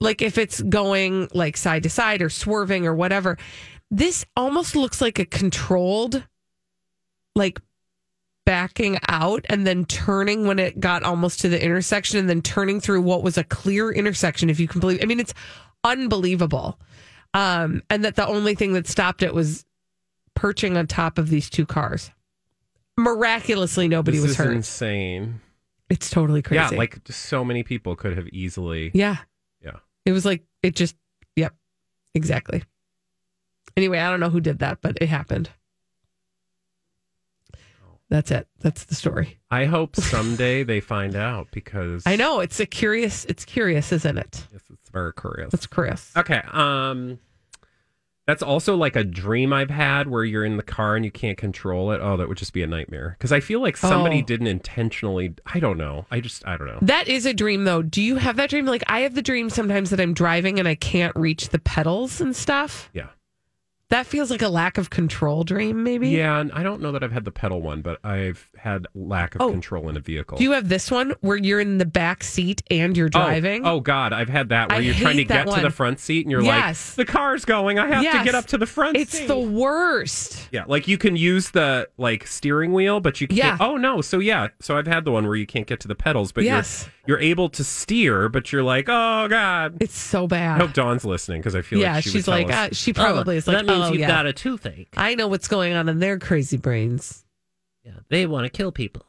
Like 0.00 0.22
if 0.22 0.38
it's 0.38 0.60
going 0.62 1.28
like 1.32 1.56
side 1.56 1.82
to 1.84 1.90
side 1.90 2.22
or 2.22 2.28
swerving 2.30 2.86
or 2.86 2.94
whatever. 2.94 3.38
This 3.90 4.24
almost 4.36 4.74
looks 4.74 5.00
like 5.00 5.18
a 5.18 5.24
controlled, 5.24 6.24
like 7.34 7.60
backing 8.44 8.98
out 9.08 9.44
and 9.48 9.66
then 9.66 9.84
turning 9.84 10.46
when 10.46 10.58
it 10.58 10.78
got 10.80 11.02
almost 11.02 11.40
to 11.40 11.48
the 11.48 11.62
intersection 11.62 12.18
and 12.18 12.30
then 12.30 12.40
turning 12.40 12.80
through 12.80 13.02
what 13.02 13.22
was 13.22 13.36
a 13.36 13.44
clear 13.44 13.90
intersection 13.90 14.48
if 14.48 14.60
you 14.60 14.68
can 14.68 14.80
believe 14.80 15.00
I 15.02 15.06
mean 15.06 15.18
it's 15.20 15.34
unbelievable. 15.84 16.78
Um 17.34 17.82
and 17.90 18.04
that 18.04 18.14
the 18.14 18.26
only 18.26 18.54
thing 18.54 18.72
that 18.74 18.86
stopped 18.86 19.22
it 19.22 19.34
was 19.34 19.64
perching 20.34 20.76
on 20.76 20.86
top 20.86 21.18
of 21.18 21.28
these 21.28 21.50
two 21.50 21.66
cars. 21.66 22.10
Miraculously 22.96 23.88
nobody 23.88 24.18
this 24.18 24.22
was 24.22 24.30
is 24.32 24.36
hurt. 24.36 24.52
insane. 24.54 25.40
It's 25.90 26.08
totally 26.08 26.42
crazy. 26.42 26.62
Yeah, 26.72 26.78
like 26.78 27.00
so 27.08 27.44
many 27.44 27.62
people 27.62 27.96
could 27.96 28.16
have 28.16 28.28
easily. 28.28 28.90
Yeah. 28.94 29.18
It 30.06 30.12
was 30.12 30.24
like 30.24 30.44
it 30.62 30.74
just 30.74 30.96
yep. 31.34 31.54
Exactly. 32.14 32.62
Anyway, 33.76 33.98
I 33.98 34.08
don't 34.08 34.20
know 34.20 34.30
who 34.30 34.40
did 34.40 34.60
that, 34.60 34.78
but 34.80 34.96
it 35.02 35.08
happened. 35.08 35.50
That's 38.08 38.30
it. 38.30 38.46
That's 38.60 38.84
the 38.84 38.94
story. 38.94 39.38
I 39.50 39.64
hope 39.64 39.96
someday 39.96 40.62
they 40.62 40.78
find 40.78 41.16
out 41.16 41.48
because 41.50 42.04
I 42.06 42.14
know 42.14 42.38
it's 42.40 42.60
a 42.60 42.66
curious. 42.66 43.24
It's 43.24 43.44
curious, 43.44 43.90
isn't 43.92 44.16
it? 44.16 44.46
Yes, 44.52 44.62
it's 44.72 44.90
very 44.90 45.12
curious. 45.12 45.52
It's 45.52 45.66
curious. 45.66 46.12
Okay. 46.16 46.40
Um, 46.52 47.18
that's 48.26 48.42
also 48.42 48.76
like 48.76 48.96
a 48.96 49.04
dream 49.04 49.52
I've 49.52 49.70
had 49.70 50.08
where 50.08 50.24
you're 50.24 50.44
in 50.44 50.56
the 50.56 50.62
car 50.62 50.96
and 50.96 51.04
you 51.04 51.10
can't 51.10 51.38
control 51.38 51.92
it. 51.92 52.00
Oh, 52.02 52.16
that 52.16 52.28
would 52.28 52.36
just 52.38 52.52
be 52.52 52.62
a 52.62 52.66
nightmare. 52.66 53.14
Because 53.18 53.32
I 53.32 53.40
feel 53.40 53.60
like 53.60 53.76
somebody 53.76 54.18
Oh. 54.18 54.26
didn't 54.26 54.48
intentionally. 54.48 55.34
I 55.46 55.60
don't 55.60 55.78
know. 55.78 56.06
I 56.10 56.20
just 56.20 56.46
I 56.46 56.56
don't 56.56 56.66
know. 56.66 56.78
That 56.82 57.08
is 57.08 57.24
a 57.26 57.32
dream, 57.34 57.64
though. 57.64 57.82
Do 57.82 58.02
you 58.02 58.16
have 58.16 58.36
that 58.36 58.50
dream? 58.50 58.66
Like 58.66 58.84
I 58.88 59.00
have 59.00 59.14
the 59.14 59.22
dream 59.22 59.48
sometimes 59.50 59.90
that 59.90 60.00
I'm 60.00 60.12
driving 60.14 60.58
and 60.58 60.66
I 60.68 60.74
can't 60.74 61.14
reach 61.16 61.50
the 61.50 61.58
pedals 61.58 62.20
and 62.20 62.34
stuff. 62.34 62.90
Yeah. 62.92 63.06
That 63.88 64.04
feels 64.04 64.32
like 64.32 64.42
a 64.42 64.48
lack 64.48 64.78
of 64.78 64.90
control 64.90 65.44
dream, 65.44 65.84
maybe. 65.84 66.08
Yeah, 66.08 66.40
and 66.40 66.50
I 66.50 66.64
don't 66.64 66.82
know 66.82 66.90
that 66.90 67.04
I've 67.04 67.12
had 67.12 67.24
the 67.24 67.30
pedal 67.30 67.62
one, 67.62 67.82
but 67.82 68.04
I've 68.04 68.50
had 68.56 68.88
lack 68.96 69.36
of 69.36 69.40
Oh. 69.42 69.50
control 69.50 69.88
in 69.88 69.96
a 69.96 70.00
vehicle. 70.00 70.38
Do 70.38 70.42
you 70.44 70.50
have 70.52 70.68
this 70.68 70.90
one 70.90 71.14
where 71.20 71.36
you're 71.36 71.60
in 71.60 71.78
the 71.78 71.84
back 71.86 72.24
seat 72.24 72.62
and 72.68 72.96
you're 72.96 73.06
Oh, 73.14 73.20
driving? 73.20 73.64
Oh, 73.64 73.78
God, 73.78 74.12
I've 74.12 74.28
had 74.28 74.48
that 74.48 74.70
where 74.70 74.78
I 74.78 74.80
you're 74.82 74.94
trying 74.94 75.18
to 75.18 75.24
get 75.24 75.46
to 75.48 75.60
the 75.60 75.70
front 75.70 76.00
seat 76.00 76.26
and 76.26 76.32
you're 76.32 76.42
Yes. 76.42 76.98
like, 76.98 77.06
the 77.06 77.12
car's 77.12 77.44
going. 77.44 77.78
I 77.78 77.86
have 77.86 78.02
to 78.18 78.24
get 78.24 78.34
up 78.34 78.46
to 78.46 78.58
the 78.58 78.66
front 78.66 78.96
seat. 78.96 79.02
it's 79.02 79.18
seat. 79.18 79.28
the 79.28 79.38
worst. 79.38 80.48
Yeah, 80.50 80.64
like 80.66 80.88
you 80.88 80.98
can 80.98 81.14
use 81.14 81.50
the 81.52 81.88
like 81.96 82.26
steering 82.26 82.72
wheel, 82.72 82.98
but 82.98 83.20
you 83.20 83.28
can't. 83.28 83.38
Yeah. 83.38 83.56
Oh 83.60 83.76
no! 83.76 84.00
So 84.00 84.18
yeah, 84.18 84.48
so 84.60 84.76
I've 84.76 84.86
had 84.88 85.04
the 85.04 85.12
one 85.12 85.26
where 85.26 85.36
you 85.36 85.46
can't 85.46 85.66
get 85.66 85.78
to 85.80 85.88
the 85.88 85.94
pedals, 85.94 86.32
but 86.32 86.42
Yes. 86.44 86.82
you're 86.84 86.92
you're 87.06 87.18
able 87.20 87.48
to 87.50 87.64
steer, 87.64 88.28
but 88.28 88.52
you're 88.52 88.62
like, 88.62 88.86
oh 88.88 89.26
god. 89.28 89.76
It's 89.80 89.98
so 89.98 90.26
bad. 90.26 90.56
I 90.56 90.58
bad. 90.58 90.66
hope 90.66 90.74
Dawn's 90.74 91.04
listening 91.04 91.40
because 91.40 91.54
I 91.54 91.62
feel 91.62 91.78
yeah, 91.80 91.94
like 91.94 92.04
she 92.04 92.10
she's 92.10 92.26
would 92.26 92.32
tell 92.32 92.46
like, 92.48 92.52
us. 92.54 92.70
uh, 92.72 92.74
she 92.74 92.92
probably 92.92 93.36
is 93.36 93.46
like, 93.46 93.58
that 93.58 93.66
means 93.66 93.84
oh 93.86 93.88
you've 93.92 94.00
yeah, 94.00 94.08
got 94.08 94.26
a 94.26 94.32
toothache. 94.32 94.88
I 94.96 95.14
know 95.14 95.28
what's 95.28 95.48
going 95.48 95.72
on 95.74 95.88
in 95.88 95.98
their 95.98 96.18
crazy 96.18 96.56
brains. 96.56 97.24
Yeah, 97.84 97.92
they 98.08 98.26
want 98.26 98.44
to 98.44 98.50
kill 98.50 98.72
people. 98.72 99.04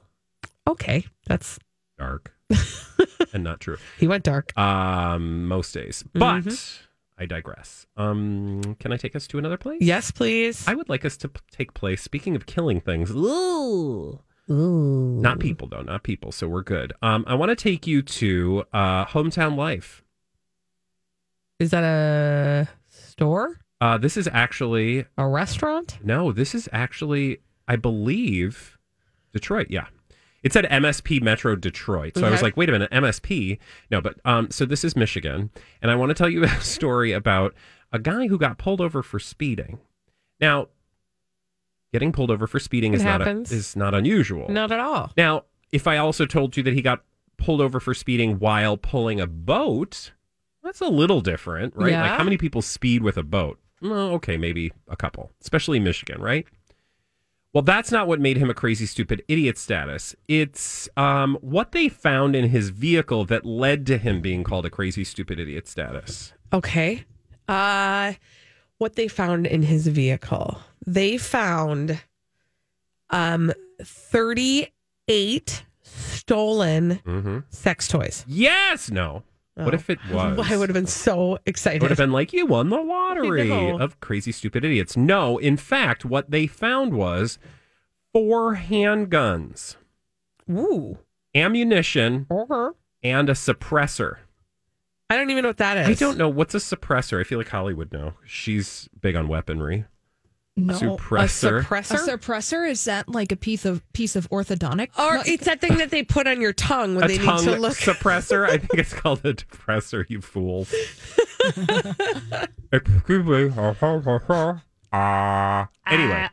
Okay, 0.67 1.05
that's 1.27 1.57
dark 1.97 2.33
and 3.33 3.43
not 3.43 3.59
true. 3.59 3.77
he 3.97 4.07
went 4.07 4.23
dark. 4.23 4.55
Um, 4.57 5.47
most 5.47 5.73
days, 5.73 6.03
but 6.13 6.43
Mm-hmm. 6.43 6.83
I 7.19 7.25
digress. 7.25 7.87
Um, 7.97 8.75
can 8.79 8.91
I 8.91 8.97
take 8.97 9.15
us 9.15 9.25
to 9.29 9.39
another 9.39 9.57
place? 9.57 9.81
Yes, 9.81 10.11
please. 10.11 10.67
I 10.67 10.75
would 10.75 10.87
like 10.87 11.03
us 11.03 11.17
to 11.17 11.29
p- 11.29 11.41
take 11.49 11.73
place. 11.73 12.03
Speaking 12.03 12.35
of 12.35 12.45
killing 12.45 12.79
things, 12.79 13.09
Ooh. 13.09 14.19
Ooh. 14.49 15.19
not 15.21 15.39
people 15.39 15.67
though, 15.67 15.81
not 15.81 16.03
people. 16.03 16.31
So 16.31 16.47
we're 16.47 16.63
good. 16.63 16.93
Um, 17.01 17.25
I 17.27 17.35
want 17.35 17.49
to 17.49 17.55
take 17.55 17.85
you 17.85 18.01
to 18.01 18.63
uh, 18.73 19.05
hometown 19.05 19.55
life. 19.57 20.03
Is 21.59 21.71
that 21.71 21.83
a 21.83 22.69
store? 22.87 23.59
Uh, 23.81 23.97
this 23.97 24.15
is 24.17 24.27
actually 24.31 25.05
A 25.17 25.27
restaurant? 25.27 25.99
no. 26.03 26.31
This 26.31 26.55
is 26.55 26.69
actually, 26.71 27.39
I 27.67 27.75
believe, 27.75 28.77
Detroit. 29.33 29.67
Yeah, 29.69 29.87
it 30.43 30.53
said 30.53 30.65
MSP 30.65 31.21
Metro 31.21 31.55
Detroit. 31.55 32.13
So 32.17 32.25
I 32.25 32.29
was 32.31 32.41
like, 32.41 32.55
wait 32.57 32.69
a 32.69 32.71
minute, 32.71 32.89
MSP? 32.91 33.57
No, 33.91 34.01
but 34.01 34.15
um, 34.25 34.49
so 34.51 34.65
this 34.65 34.83
is 34.83 34.95
Michigan, 34.95 35.49
and 35.81 35.91
I 35.91 35.95
want 35.95 36.09
to 36.09 36.13
tell 36.15 36.29
you 36.29 36.43
a 36.45 36.49
story 36.61 37.11
about 37.11 37.53
a 37.91 37.99
guy 37.99 38.27
who 38.27 38.37
got 38.37 38.57
pulled 38.57 38.81
over 38.81 39.01
for 39.03 39.19
speeding. 39.19 39.79
Now, 40.39 40.67
getting 41.93 42.11
pulled 42.11 42.31
over 42.31 42.47
for 42.47 42.59
speeding 42.59 42.93
It 42.93 42.97
is 42.97 43.03
not 43.03 43.21
happens. 43.21 43.51
a, 43.51 43.55
is 43.55 43.75
not 43.75 43.93
unusual. 43.93 44.47
Not 44.49 44.71
at 44.71 44.79
all. 44.79 45.11
Now, 45.17 45.43
if 45.71 45.87
I 45.87 45.97
also 45.97 46.25
told 46.25 46.57
you 46.57 46.63
that 46.63 46.73
he 46.73 46.81
got 46.81 47.03
pulled 47.37 47.61
over 47.61 47.79
for 47.79 47.93
speeding 47.93 48.39
while 48.39 48.77
pulling 48.77 49.19
a 49.19 49.27
boat, 49.27 50.11
that's 50.63 50.81
a 50.81 50.87
little 50.87 51.21
different, 51.21 51.75
right? 51.75 51.93
Like 51.93 52.11
how 52.17 52.23
many 52.23 52.37
people 52.37 52.61
speed 52.61 53.03
with 53.03 53.17
a 53.17 53.23
boat? 53.23 53.59
Well, 53.81 54.11
okay, 54.13 54.37
maybe 54.37 54.71
a 54.87 54.95
couple, 54.95 55.31
especially 55.41 55.77
in 55.77 55.83
Michigan, 55.83 56.19
right? 56.21 56.45
Well, 57.53 57.61
that's 57.61 57.91
not 57.91 58.07
what 58.07 58.19
made 58.19 58.37
him 58.37 58.49
a 58.49 58.53
crazy, 58.53 58.85
stupid 58.85 59.23
idiot 59.27 59.57
status. 59.57 60.15
It's 60.27 60.89
um, 60.97 61.37
what 61.41 61.71
they 61.71 61.89
found 61.89 62.35
in 62.35 62.49
his 62.49 62.69
vehicle 62.69 63.23
that 63.25 63.45
led 63.45 63.85
to 63.87 63.97
him 63.97 64.21
being 64.21 64.43
called 64.43 64.65
a 64.65 64.69
crazy, 64.69 65.03
stupid 65.03 65.39
idiot 65.39 65.67
status. 65.67 66.33
Okay. 66.51 67.03
Uh 67.47 68.13
what 68.77 68.95
they 68.95 69.07
found 69.07 69.47
in 69.47 69.63
his 69.63 69.87
vehicle. 69.87 70.59
They 70.87 71.17
found 71.17 72.01
um 73.11 73.51
38 73.81 75.63
stolen 75.83 76.99
Mm-hmm. 77.05 77.39
sex 77.49 77.87
toys. 77.87 78.25
Yes, 78.27 78.89
no. 78.91 79.23
What 79.55 79.73
Oh. 79.73 79.75
if 79.75 79.89
it 79.89 79.99
was? 80.11 80.39
I 80.51 80.55
would 80.57 80.69
have 80.69 80.73
been 80.75 80.85
so 80.87 81.35
It 81.35 81.41
excited. 81.47 81.81
would 81.81 81.91
have 81.91 81.97
been 81.97 82.11
like, 82.11 82.31
you 82.33 82.45
won 82.45 82.69
the 82.69 82.77
lottery 82.81 83.51
of 83.71 83.99
crazy, 83.99 84.31
stupid 84.31 84.63
idiots. 84.63 84.95
No, 84.97 85.37
in 85.37 85.57
fact, 85.57 86.05
what 86.05 86.29
they 86.31 86.45
found 86.47 86.93
was 86.93 87.39
four 88.13 88.55
handguns, 88.55 89.75
Ooh. 90.49 90.99
ammunition, 91.33 92.27
Uh-huh. 92.29 92.71
and 93.03 93.29
a 93.29 93.33
suppressor. 93.33 94.17
I 95.09 95.15
don't 95.15 95.29
even 95.29 95.43
know 95.43 95.49
what 95.49 95.57
that 95.57 95.77
is. 95.77 95.87
I 95.87 95.93
don't 95.93 96.17
know. 96.17 96.27
What's 96.29 96.53
a 96.53 96.57
suppressor? 96.59 97.19
I 97.19 97.23
feel 97.23 97.37
like 97.37 97.47
Holly 97.49 97.73
would 97.73 97.93
know. 97.93 98.13
She's 98.25 98.89
big 98.99 99.15
on 99.15 99.27
weaponry. 99.29 99.85
No. 100.57 100.73
A 100.73 100.77
Suppressor. 100.77 101.59
A 101.59 101.63
suppressor? 101.63 102.17
suppressor 102.17 102.69
is 102.69 102.83
that 102.85 103.07
like 103.07 103.31
a 103.31 103.35
piece 103.35 103.63
of 103.63 103.81
piece 103.93 104.15
of 104.15 104.27
orthodontic? 104.31 104.89
or 104.97 105.17
No, 105.17 105.23
it's 105.25 105.45
that 105.45 105.61
thing 105.61 105.77
that 105.77 105.91
they 105.91 106.01
put 106.03 106.25
on 106.27 106.41
your 106.41 106.51
tongue 106.53 106.95
when 106.95 107.05
a 107.05 107.07
they 107.07 107.17
tongue 107.19 107.45
need 107.45 107.53
to 107.53 107.59
look. 107.59 107.77
suppressor. 107.77 108.49
I 108.49 108.57
think 108.57 108.73
it's 108.73 108.93
called 108.93 109.23
a 109.23 109.33
depressor, 109.35 110.03
you 110.09 110.19
fools. 110.19 110.73
Ah. 114.93 115.67
anyway, 115.85 116.27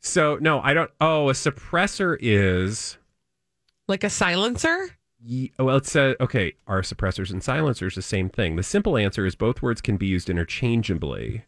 so 0.00 0.38
no, 0.40 0.60
I 0.60 0.74
don't. 0.74 0.90
Oh, 1.00 1.28
a 1.28 1.32
suppressor 1.32 2.16
is. 2.20 2.98
like 3.88 4.04
a 4.04 4.10
silencer? 4.10 4.90
Ye- 5.22 5.52
Well, 5.58 5.76
it 5.76 5.86
says, 5.86 6.14
okay, 6.20 6.52
are 6.68 6.82
suppressors 6.82 7.32
and 7.32 7.42
silencers 7.42 7.96
the 7.96 8.02
same 8.02 8.28
thing? 8.28 8.54
The 8.56 8.62
simple 8.62 8.96
answer 8.96 9.26
is 9.26 9.34
both 9.34 9.60
words 9.60 9.80
can 9.80 9.96
be 9.96 10.06
used 10.06 10.30
interchangeably, 10.30 11.42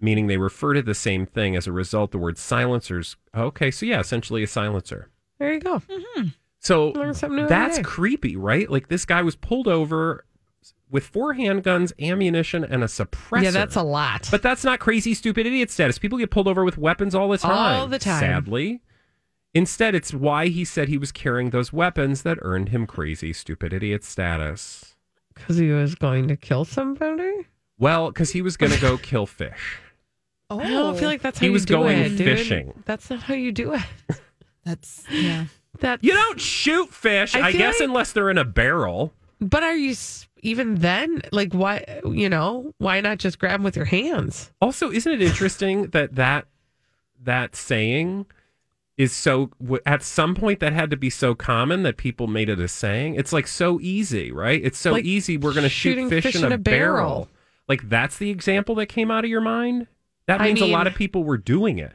meaning 0.00 0.26
they 0.26 0.36
refer 0.36 0.74
to 0.74 0.82
the 0.82 0.94
same 0.94 1.26
thing. 1.26 1.56
As 1.56 1.66
a 1.66 1.72
result, 1.72 2.10
the 2.10 2.18
word 2.18 2.38
silencers, 2.38 3.16
okay, 3.34 3.70
so 3.70 3.86
yeah, 3.86 4.00
essentially 4.00 4.42
a 4.42 4.46
silencer. 4.46 5.08
There 5.38 5.52
you 5.52 5.60
go. 5.60 5.80
Mm-hmm. 5.80 6.28
So 6.58 6.90
Learn 6.90 7.14
something 7.14 7.46
that's 7.46 7.78
day. 7.78 7.82
creepy, 7.82 8.36
right? 8.36 8.70
Like 8.70 8.88
this 8.88 9.04
guy 9.04 9.22
was 9.22 9.34
pulled 9.36 9.66
over 9.66 10.24
with 10.90 11.06
four 11.06 11.34
handguns, 11.34 11.92
ammunition, 12.00 12.64
and 12.64 12.82
a 12.82 12.86
suppressor. 12.86 13.44
Yeah, 13.44 13.50
that's 13.50 13.76
a 13.76 13.82
lot. 13.82 14.28
But 14.30 14.42
that's 14.42 14.64
not 14.64 14.80
crazy, 14.80 15.14
stupid 15.14 15.46
idiot 15.46 15.70
status. 15.70 15.98
People 15.98 16.18
get 16.18 16.30
pulled 16.30 16.48
over 16.48 16.64
with 16.64 16.76
weapons 16.76 17.14
all 17.14 17.28
the 17.28 17.38
time. 17.38 17.80
All 17.80 17.86
the 17.86 17.98
time. 17.98 18.20
Sadly. 18.20 18.82
Instead, 19.54 19.94
it's 19.94 20.12
why 20.14 20.48
he 20.48 20.64
said 20.64 20.88
he 20.88 20.98
was 20.98 21.10
carrying 21.10 21.50
those 21.50 21.72
weapons 21.72 22.22
that 22.22 22.38
earned 22.42 22.68
him 22.68 22.86
crazy, 22.86 23.32
stupid 23.32 23.72
idiot 23.72 24.04
status. 24.04 24.96
Because 25.34 25.56
he 25.56 25.70
was 25.70 25.94
going 25.94 26.28
to 26.28 26.36
kill 26.36 26.64
somebody? 26.64 27.46
Well, 27.78 28.08
because 28.10 28.30
he 28.30 28.42
was 28.42 28.56
going 28.56 28.72
to 28.72 28.80
go 28.80 28.98
kill 28.98 29.26
fish. 29.26 29.78
Oh, 30.50 30.58
I 30.58 30.68
don't 30.68 30.96
feel 30.96 31.04
oh. 31.04 31.08
like 31.08 31.22
that's 31.22 31.38
how 31.38 31.42
He 31.42 31.46
you 31.46 31.52
was 31.52 31.64
do 31.64 31.74
going 31.74 31.98
it, 31.98 32.08
dude. 32.10 32.38
fishing. 32.38 32.82
That's 32.84 33.08
not 33.08 33.20
how 33.22 33.34
you 33.34 33.52
do 33.52 33.74
it. 33.74 33.82
that's 34.64 35.04
yeah. 35.10 35.46
That 35.78 36.02
You 36.02 36.12
don't 36.12 36.40
shoot 36.40 36.92
fish, 36.92 37.34
I 37.34 37.48
I, 37.48 37.52
feel 37.52 37.58
guess, 37.60 37.80
like- 37.80 37.88
unless 37.88 38.12
they're 38.12 38.30
in 38.30 38.38
a 38.38 38.44
barrel. 38.44 39.12
But 39.40 39.62
are 39.62 39.74
you 39.74 39.92
s- 39.92 40.28
even 40.42 40.74
then? 40.76 41.22
Like, 41.32 41.54
why? 41.54 41.84
You 42.04 42.28
know, 42.28 42.74
why 42.78 43.00
not 43.00 43.18
just 43.18 43.38
grab 43.38 43.52
them 43.60 43.62
with 43.62 43.76
your 43.76 43.86
hands? 43.86 44.50
Also, 44.60 44.90
isn't 44.90 45.10
it 45.10 45.22
interesting 45.22 45.86
that 45.92 46.16
that 46.16 46.46
that 47.22 47.56
saying 47.56 48.26
is 48.98 49.12
so 49.14 49.50
w- 49.62 49.80
at 49.86 50.02
some 50.02 50.34
point 50.34 50.60
that 50.60 50.74
had 50.74 50.90
to 50.90 50.96
be 50.96 51.08
so 51.08 51.34
common 51.34 51.84
that 51.84 51.96
people 51.96 52.26
made 52.26 52.50
it 52.50 52.60
a 52.60 52.68
saying? 52.68 53.14
It's 53.14 53.32
like 53.32 53.46
so 53.46 53.80
easy, 53.80 54.30
right? 54.30 54.60
It's 54.62 54.78
so 54.78 54.92
Like 54.92 55.04
easy. 55.06 55.38
We're 55.38 55.54
going 55.54 55.62
to 55.62 55.70
shoot 55.70 55.90
shooting 55.92 56.10
fish, 56.10 56.34
in, 56.36 56.52
a, 56.52 56.58
barrel. 56.58 56.94
barrel. 56.96 57.28
Like 57.66 57.88
that's 57.88 58.18
the 58.18 58.28
example 58.28 58.74
that 58.74 58.86
came 58.86 59.10
out 59.10 59.24
of 59.24 59.30
your 59.30 59.40
mind. 59.40 59.86
That 60.30 60.40
I 60.40 60.44
means 60.44 60.60
a 60.60 60.66
lot 60.66 60.86
of 60.86 60.94
people 60.94 61.24
were 61.24 61.38
doing 61.38 61.80
it. 61.80 61.92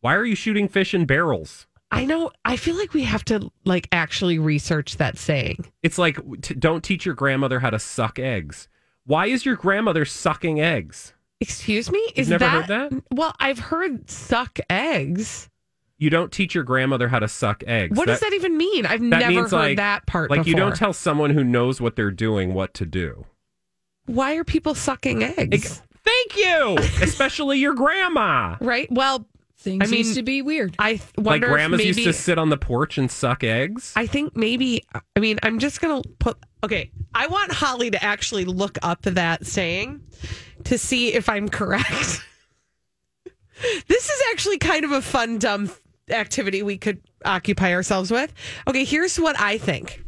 Why 0.00 0.16
are 0.16 0.24
you 0.24 0.34
shooting 0.34 0.66
fish 0.66 0.94
in 0.94 1.04
barrels? 1.04 1.68
I 1.92 2.04
know. 2.04 2.32
I 2.44 2.56
feel 2.56 2.76
like 2.76 2.92
we 2.92 3.04
have 3.04 3.24
to 3.26 3.50
like 3.64 3.86
actually 3.92 4.40
research 4.40 4.96
that 4.96 5.16
saying. 5.16 5.64
It's 5.84 5.96
like 5.96 6.18
t- 6.42 6.54
don't 6.54 6.82
teach 6.82 7.06
your 7.06 7.14
grandmother 7.14 7.60
how 7.60 7.70
to 7.70 7.78
suck 7.78 8.18
eggs. 8.18 8.68
Why 9.06 9.26
is 9.26 9.46
your 9.46 9.54
grandmother 9.54 10.04
sucking 10.04 10.60
eggs? 10.60 11.14
Excuse 11.38 11.92
me? 11.92 12.04
Is 12.16 12.28
never 12.30 12.44
that, 12.44 12.50
heard 12.50 12.90
that? 12.90 13.02
Well, 13.12 13.34
I've 13.38 13.60
heard 13.60 14.10
suck 14.10 14.58
eggs. 14.68 15.48
You 15.98 16.10
don't 16.10 16.32
teach 16.32 16.52
your 16.52 16.64
grandmother 16.64 17.06
how 17.06 17.20
to 17.20 17.28
suck 17.28 17.62
eggs. 17.64 17.96
What 17.96 18.08
does 18.08 18.18
that 18.20 18.32
even 18.32 18.56
mean? 18.56 18.86
I've 18.86 19.00
never 19.00 19.42
heard 19.42 19.52
like- 19.52 19.76
that 19.76 20.06
part. 20.06 20.32
Like 20.32 20.46
you 20.48 20.56
don't 20.56 20.74
tell 20.74 20.92
someone 20.92 21.30
who 21.30 21.44
knows 21.44 21.80
what 21.80 21.94
they're 21.94 22.10
doing 22.10 22.54
what 22.54 22.74
to 22.74 22.86
do. 22.86 23.26
Why 24.06 24.34
are 24.34 24.42
people 24.42 24.74
sucking 24.74 25.22
eggs? 25.22 25.54
Ex- 25.54 25.82
Thank 26.10 26.36
you, 26.36 26.76
especially 27.02 27.58
your 27.58 27.74
grandma. 27.74 28.56
right. 28.60 28.88
Well, 28.90 29.26
Things 29.58 29.82
I 29.86 29.90
mean, 29.90 29.98
used 29.98 30.14
to 30.14 30.22
be 30.22 30.40
weird. 30.40 30.74
I 30.78 30.92
th- 30.92 31.02
Like 31.18 31.26
wonder 31.26 31.46
if 31.48 31.52
grandmas 31.52 31.78
maybe, 31.80 31.88
used 31.88 32.04
to 32.04 32.12
sit 32.14 32.38
on 32.38 32.48
the 32.48 32.56
porch 32.56 32.96
and 32.96 33.10
suck 33.10 33.44
eggs. 33.44 33.92
I 33.94 34.06
think 34.06 34.34
maybe. 34.34 34.84
I 35.14 35.20
mean, 35.20 35.38
I'm 35.42 35.58
just 35.58 35.82
gonna 35.82 36.00
put. 36.18 36.38
Okay, 36.64 36.90
I 37.14 37.26
want 37.26 37.52
Holly 37.52 37.90
to 37.90 38.02
actually 38.02 38.46
look 38.46 38.78
up 38.82 39.02
that 39.02 39.44
saying 39.46 40.00
to 40.64 40.78
see 40.78 41.12
if 41.12 41.28
I'm 41.28 41.48
correct. 41.50 41.84
this 43.86 44.08
is 44.08 44.22
actually 44.32 44.56
kind 44.56 44.84
of 44.86 44.92
a 44.92 45.02
fun, 45.02 45.38
dumb 45.38 45.70
activity 46.08 46.62
we 46.62 46.78
could 46.78 47.02
occupy 47.26 47.74
ourselves 47.74 48.10
with. 48.10 48.32
Okay, 48.66 48.84
here's 48.84 49.20
what 49.20 49.38
I 49.38 49.58
think. 49.58 50.02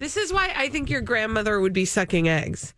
This 0.00 0.18
is 0.18 0.34
why 0.34 0.52
I 0.54 0.68
think 0.68 0.90
your 0.90 1.00
grandmother 1.00 1.60
would 1.60 1.72
be 1.72 1.86
sucking 1.86 2.28
eggs. 2.28 2.74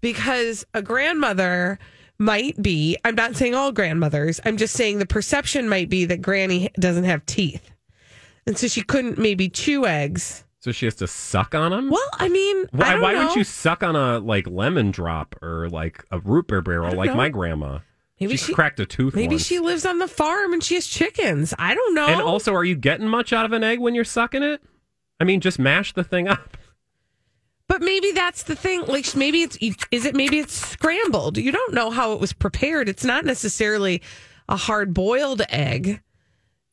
Because 0.00 0.64
a 0.74 0.82
grandmother 0.82 1.78
might 2.18 2.60
be, 2.62 2.96
I'm 3.04 3.14
not 3.14 3.36
saying 3.36 3.54
all 3.54 3.72
grandmothers, 3.72 4.40
I'm 4.44 4.56
just 4.56 4.74
saying 4.74 4.98
the 4.98 5.06
perception 5.06 5.68
might 5.68 5.88
be 5.88 6.04
that 6.06 6.22
granny 6.22 6.70
doesn't 6.78 7.04
have 7.04 7.24
teeth. 7.26 7.70
And 8.46 8.56
so 8.58 8.66
she 8.68 8.82
couldn't 8.82 9.18
maybe 9.18 9.48
chew 9.48 9.86
eggs. 9.86 10.44
so 10.60 10.72
she 10.72 10.86
has 10.86 10.94
to 10.96 11.06
suck 11.06 11.54
on 11.54 11.70
them. 11.70 11.90
Well, 11.90 12.10
I 12.14 12.28
mean, 12.28 12.64
I 12.72 12.76
Why, 12.76 12.92
don't 12.92 13.00
why 13.02 13.14
wouldn't 13.14 13.36
you 13.36 13.44
suck 13.44 13.82
on 13.82 13.96
a 13.96 14.18
like 14.18 14.46
lemon 14.46 14.90
drop 14.90 15.34
or 15.42 15.68
like 15.68 16.04
a 16.10 16.18
root 16.20 16.48
beer 16.48 16.60
barrel 16.62 16.94
like 16.94 17.10
know. 17.10 17.16
my 17.16 17.28
grandma? 17.28 17.78
Maybe 18.18 18.36
she, 18.36 18.46
she- 18.48 18.54
cracked 18.54 18.80
a 18.80 18.86
tooth. 18.86 19.14
Maybe 19.14 19.36
once. 19.36 19.46
she 19.46 19.58
lives 19.60 19.86
on 19.86 19.98
the 19.98 20.08
farm 20.08 20.52
and 20.52 20.62
she 20.62 20.74
has 20.74 20.86
chickens. 20.86 21.54
I 21.58 21.74
don't 21.74 21.94
know. 21.94 22.06
And 22.06 22.20
also, 22.20 22.54
are 22.54 22.64
you 22.64 22.74
getting 22.74 23.08
much 23.08 23.32
out 23.32 23.46
of 23.46 23.52
an 23.52 23.64
egg 23.64 23.78
when 23.80 23.94
you're 23.94 24.04
sucking 24.04 24.42
it? 24.42 24.62
I 25.18 25.24
mean, 25.24 25.40
just 25.40 25.58
mash 25.58 25.92
the 25.94 26.04
thing 26.04 26.28
up. 26.28 26.56
But 27.70 27.82
maybe 27.82 28.10
that's 28.10 28.42
the 28.42 28.56
thing. 28.56 28.82
Like 28.88 29.14
maybe 29.14 29.42
it's 29.42 29.56
is 29.92 30.04
it 30.04 30.16
maybe 30.16 30.40
it's 30.40 30.54
scrambled. 30.54 31.38
You 31.38 31.52
don't 31.52 31.72
know 31.72 31.90
how 31.90 32.14
it 32.14 32.18
was 32.18 32.32
prepared. 32.32 32.88
It's 32.88 33.04
not 33.04 33.24
necessarily 33.24 34.02
a 34.48 34.56
hard 34.56 34.92
boiled 34.92 35.42
egg. 35.48 36.02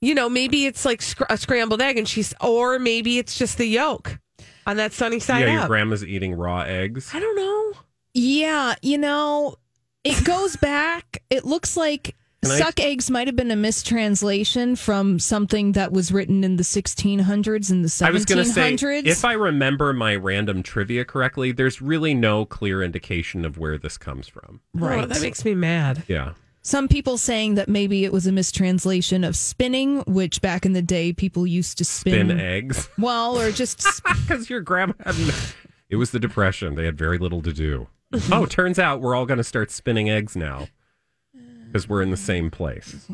You 0.02 0.16
know, 0.16 0.28
maybe 0.28 0.66
it's 0.66 0.86
like 0.86 1.04
scr- 1.04 1.26
a 1.30 1.38
scrambled 1.38 1.84
egg, 1.84 2.00
and 2.00 2.10
she's 2.10 2.34
or 2.42 2.80
maybe 2.80 3.20
it's 3.20 3.38
just 3.38 3.60
the 3.60 3.68
yolk 3.68 4.18
on 4.66 4.78
that 4.78 4.92
sunny 4.92 5.20
side 5.20 5.42
yeah, 5.42 5.54
your 5.54 5.62
up. 5.62 5.68
grandma's 5.68 6.04
eating 6.04 6.34
raw 6.34 6.62
eggs. 6.62 7.12
I 7.14 7.20
don't 7.20 7.36
know. 7.36 7.80
Yeah, 8.16 8.74
you 8.82 8.98
know, 8.98 9.58
it 10.04 10.24
goes 10.24 10.56
back. 10.62 11.22
It 11.30 11.46
looks 11.46 11.78
like 11.78 12.16
Can 12.44 12.52
I- 12.52 12.58
suck 12.60 12.80
eggs 12.80 13.10
might 13.10 13.28
have 13.28 13.36
been 13.36 13.52
a 13.52 13.56
mistranslation 13.56 14.76
from 14.76 15.18
something 15.20 15.72
that 15.74 15.92
was 15.92 16.12
written 16.12 16.44
in 16.44 16.58
the 16.58 16.64
1600s 16.64 17.72
and 17.72 17.84
the 17.84 18.06
I 18.06 18.12
was 18.12 18.26
going 18.26 18.44
to 18.46 18.46
say, 18.52 18.74
1700s. 18.74 19.06
if 19.08 19.26
I 19.26 19.34
remember 19.34 19.92
my 19.94 20.16
random 20.16 20.62
trivia 20.64 21.04
correctly, 21.04 21.52
there's 21.52 21.82
really 21.82 22.14
no 22.14 22.46
clear 22.46 22.84
indication 22.84 23.44
of 23.44 23.58
where 23.58 23.78
this 23.78 23.98
comes 23.98 24.28
from. 24.28 24.62
right. 24.74 25.04
Oh, 25.04 25.08
that 25.08 25.22
makes 25.22 25.44
me 25.44 25.56
mad. 25.56 26.04
Yeah. 26.08 26.34
Some 26.62 26.88
people 26.90 27.18
saying 27.18 27.56
that 27.56 27.70
maybe 27.70 28.04
it 28.04 28.12
was 28.12 28.28
a 28.28 28.32
mistranslation 28.32 29.24
of 29.24 29.36
spinning, 29.38 30.00
which 30.02 30.42
back 30.42 30.66
in 30.66 30.74
the 30.74 30.82
day 30.82 31.14
people 31.14 31.48
used 31.48 31.78
to 31.78 31.86
spin. 31.86 32.28
Spin 32.28 32.40
eggs. 32.40 32.90
Well, 33.00 33.40
or 33.40 33.52
just 33.52 33.82
sp- 33.88 34.04
Because 34.28 34.50
your 34.50 34.60
grandma 34.62 34.94
had. 35.04 35.16
n- 35.16 35.32
It 35.90 35.96
was 35.96 36.12
the 36.12 36.20
Depression. 36.20 36.76
They 36.76 36.86
had 36.86 36.98
very 36.98 37.18
little 37.18 37.42
to 37.42 37.54
do. 37.54 37.88
oh, 38.32 38.46
turns 38.46 38.78
out 38.80 39.02
we're 39.02 39.16
all 39.16 39.26
going 39.26 39.38
to 39.38 39.44
start 39.44 39.72
spinning 39.72 40.10
eggs 40.10 40.36
now 40.36 40.68
because 41.78 41.88
we're 41.88 42.02
in 42.02 42.10
the 42.10 42.18
same 42.18 42.50
place. 42.50 43.08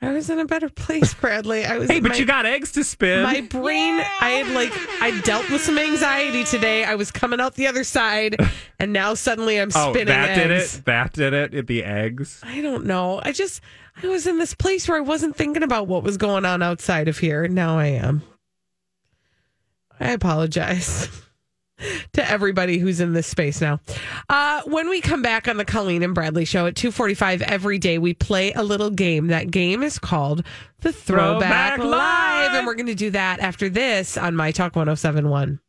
I 0.00 0.12
was 0.12 0.30
in 0.30 0.38
a 0.38 0.44
better 0.44 0.68
place, 0.68 1.12
Bradley. 1.14 1.64
I 1.64 1.76
was. 1.78 1.90
Hey, 1.90 1.98
but 1.98 2.10
my- 2.10 2.16
you 2.16 2.24
got 2.24 2.46
eggs 2.46 2.70
to 2.72 2.84
spin. 2.84 3.24
My 3.24 3.40
brain, 3.40 3.94
I 4.20 4.30
had 4.30 4.54
like, 4.54 4.70
I 5.02 5.20
dealt 5.22 5.50
with 5.50 5.60
some 5.60 5.76
anxiety 5.76 6.44
today. 6.44 6.84
I 6.84 6.94
was 6.94 7.10
coming 7.10 7.40
out 7.40 7.54
the 7.56 7.66
other 7.66 7.82
side, 7.82 8.36
and 8.78 8.92
now 8.92 9.14
suddenly 9.14 9.60
I'm 9.60 9.70
oh, 9.74 9.90
spinning 9.90 10.06
that 10.06 10.30
eggs. 10.30 10.38
did 10.74 10.80
it. 10.80 10.84
That 10.84 11.12
did 11.12 11.32
it. 11.32 11.54
it. 11.54 11.66
The 11.66 11.82
eggs. 11.82 12.40
I 12.44 12.60
don't 12.60 12.86
know. 12.86 13.20
I 13.24 13.32
just, 13.32 13.60
I 14.00 14.06
was 14.06 14.28
in 14.28 14.38
this 14.38 14.54
place 14.54 14.86
where 14.86 14.96
I 14.98 15.00
wasn't 15.00 15.34
thinking 15.34 15.64
about 15.64 15.88
what 15.88 16.04
was 16.04 16.16
going 16.16 16.44
on 16.44 16.62
outside 16.62 17.08
of 17.08 17.18
here. 17.18 17.42
and 17.42 17.56
Now 17.56 17.76
I 17.80 17.86
am. 17.86 18.22
I 19.98 20.12
apologize 20.12 21.08
to 22.12 22.30
everybody 22.30 22.78
who's 22.78 23.00
in 23.00 23.12
this 23.12 23.26
space 23.26 23.60
now. 23.60 23.80
Uh, 24.28 24.62
when 24.66 24.88
we 24.88 25.00
come 25.00 25.22
back 25.22 25.48
on 25.48 25.56
the 25.56 25.64
Colleen 25.64 26.02
and 26.02 26.14
Bradley 26.14 26.44
show 26.44 26.66
at 26.66 26.76
245 26.76 27.42
every 27.42 27.78
day, 27.78 27.98
we 27.98 28.14
play 28.14 28.52
a 28.52 28.62
little 28.62 28.90
game. 28.90 29.28
That 29.28 29.50
game 29.50 29.82
is 29.82 29.98
called 29.98 30.44
the 30.80 30.92
Throwback, 30.92 31.76
Throwback 31.76 31.78
Live. 31.78 31.90
Live. 31.90 32.54
And 32.54 32.66
we're 32.66 32.74
going 32.74 32.86
to 32.86 32.94
do 32.94 33.10
that 33.10 33.40
after 33.40 33.68
this 33.68 34.16
on 34.16 34.34
My 34.34 34.50
Talk 34.52 34.76
1071. 34.76 35.60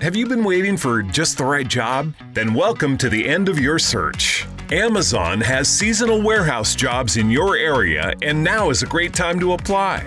Have 0.00 0.14
you 0.14 0.26
been 0.26 0.44
waiting 0.44 0.76
for 0.76 1.02
just 1.02 1.38
the 1.38 1.44
right 1.44 1.66
job? 1.66 2.14
Then 2.32 2.54
welcome 2.54 2.96
to 2.98 3.08
the 3.08 3.26
end 3.26 3.48
of 3.48 3.58
your 3.58 3.80
search. 3.80 4.46
Amazon 4.70 5.40
has 5.40 5.66
seasonal 5.68 6.22
warehouse 6.22 6.76
jobs 6.76 7.16
in 7.16 7.30
your 7.30 7.56
area, 7.56 8.12
and 8.22 8.44
now 8.44 8.70
is 8.70 8.82
a 8.82 8.86
great 8.86 9.12
time 9.12 9.40
to 9.40 9.54
apply. 9.54 10.06